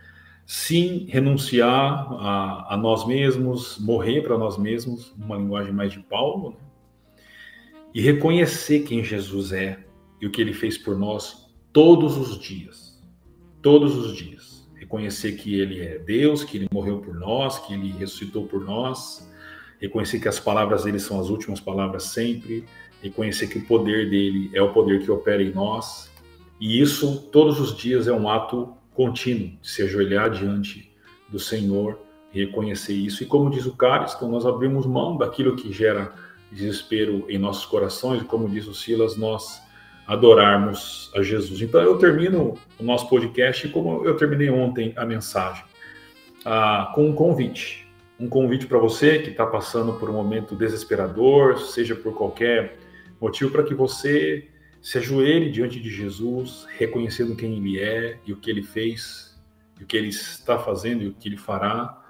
[0.45, 6.51] sim renunciar a, a nós mesmos, morrer para nós mesmos, uma linguagem mais de Paulo,
[6.51, 6.57] né?
[7.93, 9.80] e reconhecer quem Jesus é
[10.22, 13.01] e o que ele fez por nós todos os dias.
[13.61, 14.70] Todos os dias.
[14.76, 19.32] Reconhecer que ele é Deus, que ele morreu por nós, que ele ressuscitou por nós.
[19.86, 22.65] Reconhecer que as palavras dele são as últimas palavras sempre.
[23.03, 26.11] Reconhecer que o poder dele é o poder que opera em nós.
[26.59, 30.91] E isso, todos os dias, é um ato contínuo de se ajoelhar diante
[31.29, 31.99] do Senhor
[32.31, 33.21] reconhecer isso.
[33.21, 36.13] E como diz o Cariston, nós abrimos mão daquilo que gera
[36.51, 39.61] desespero em nossos corações, como diz o Silas, nós
[40.07, 41.61] adorarmos a Jesus.
[41.61, 45.63] Então eu termino o nosso podcast como eu terminei ontem a mensagem,
[46.43, 47.84] ah, com um convite.
[48.20, 52.78] Um convite para você que está passando por um momento desesperador, seja por qualquer
[53.20, 54.47] motivo, para que você
[54.82, 59.36] se ajoelhe diante de Jesus, reconhecendo quem Ele é e o que Ele fez,
[59.80, 62.01] e o que Ele está fazendo e o que Ele fará,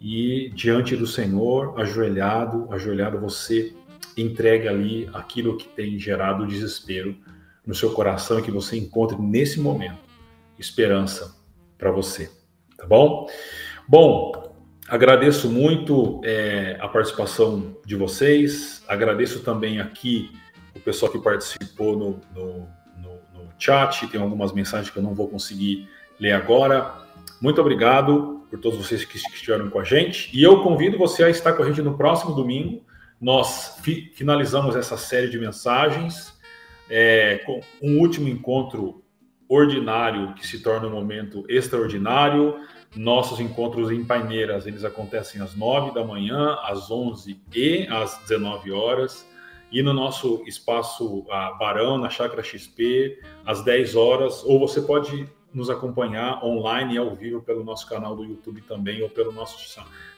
[0.00, 3.72] e diante do Senhor, ajoelhado, ajoelhado, você
[4.16, 7.16] entregue ali aquilo que tem gerado desespero
[7.64, 9.98] no seu coração e que você encontre nesse momento
[10.58, 11.36] esperança
[11.76, 12.30] para você,
[12.76, 13.26] tá bom?
[13.88, 14.45] Bom,
[14.88, 20.30] agradeço muito é, a participação de vocês, agradeço também aqui
[20.74, 22.68] o pessoal que participou no, no,
[22.98, 25.88] no, no chat, tem algumas mensagens que eu não vou conseguir
[26.20, 26.94] ler agora.
[27.40, 31.30] Muito obrigado por todos vocês que estiveram com a gente e eu convido você a
[31.30, 32.84] estar com a gente no próximo domingo.
[33.20, 36.34] Nós fi finalizamos essa série de mensagens
[36.88, 39.02] é, com um último encontro
[39.48, 42.56] ordinário que se torna um momento extraordinário.
[42.96, 48.72] Nossos encontros em Paineiras, eles acontecem às 9 da manhã, às 11 e às 19
[48.72, 49.28] horas.
[49.70, 54.42] E no nosso espaço a Barão, na Chácara XP, às 10 horas.
[54.44, 59.02] Ou você pode nos acompanhar online e ao vivo pelo nosso canal do YouTube também,
[59.02, 59.58] ou pelo nosso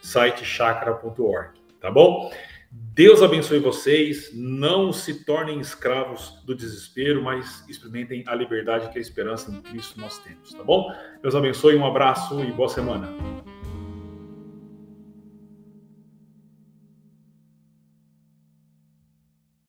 [0.01, 1.51] site chakra.org,
[1.81, 2.31] tá bom?
[2.71, 4.31] Deus abençoe vocês.
[4.35, 10.01] Não se tornem escravos do desespero, mas experimentem a liberdade que a esperança em Cristo
[10.01, 10.93] nós temos, tá bom?
[11.23, 13.09] Deus abençoe, um abraço e boa semana.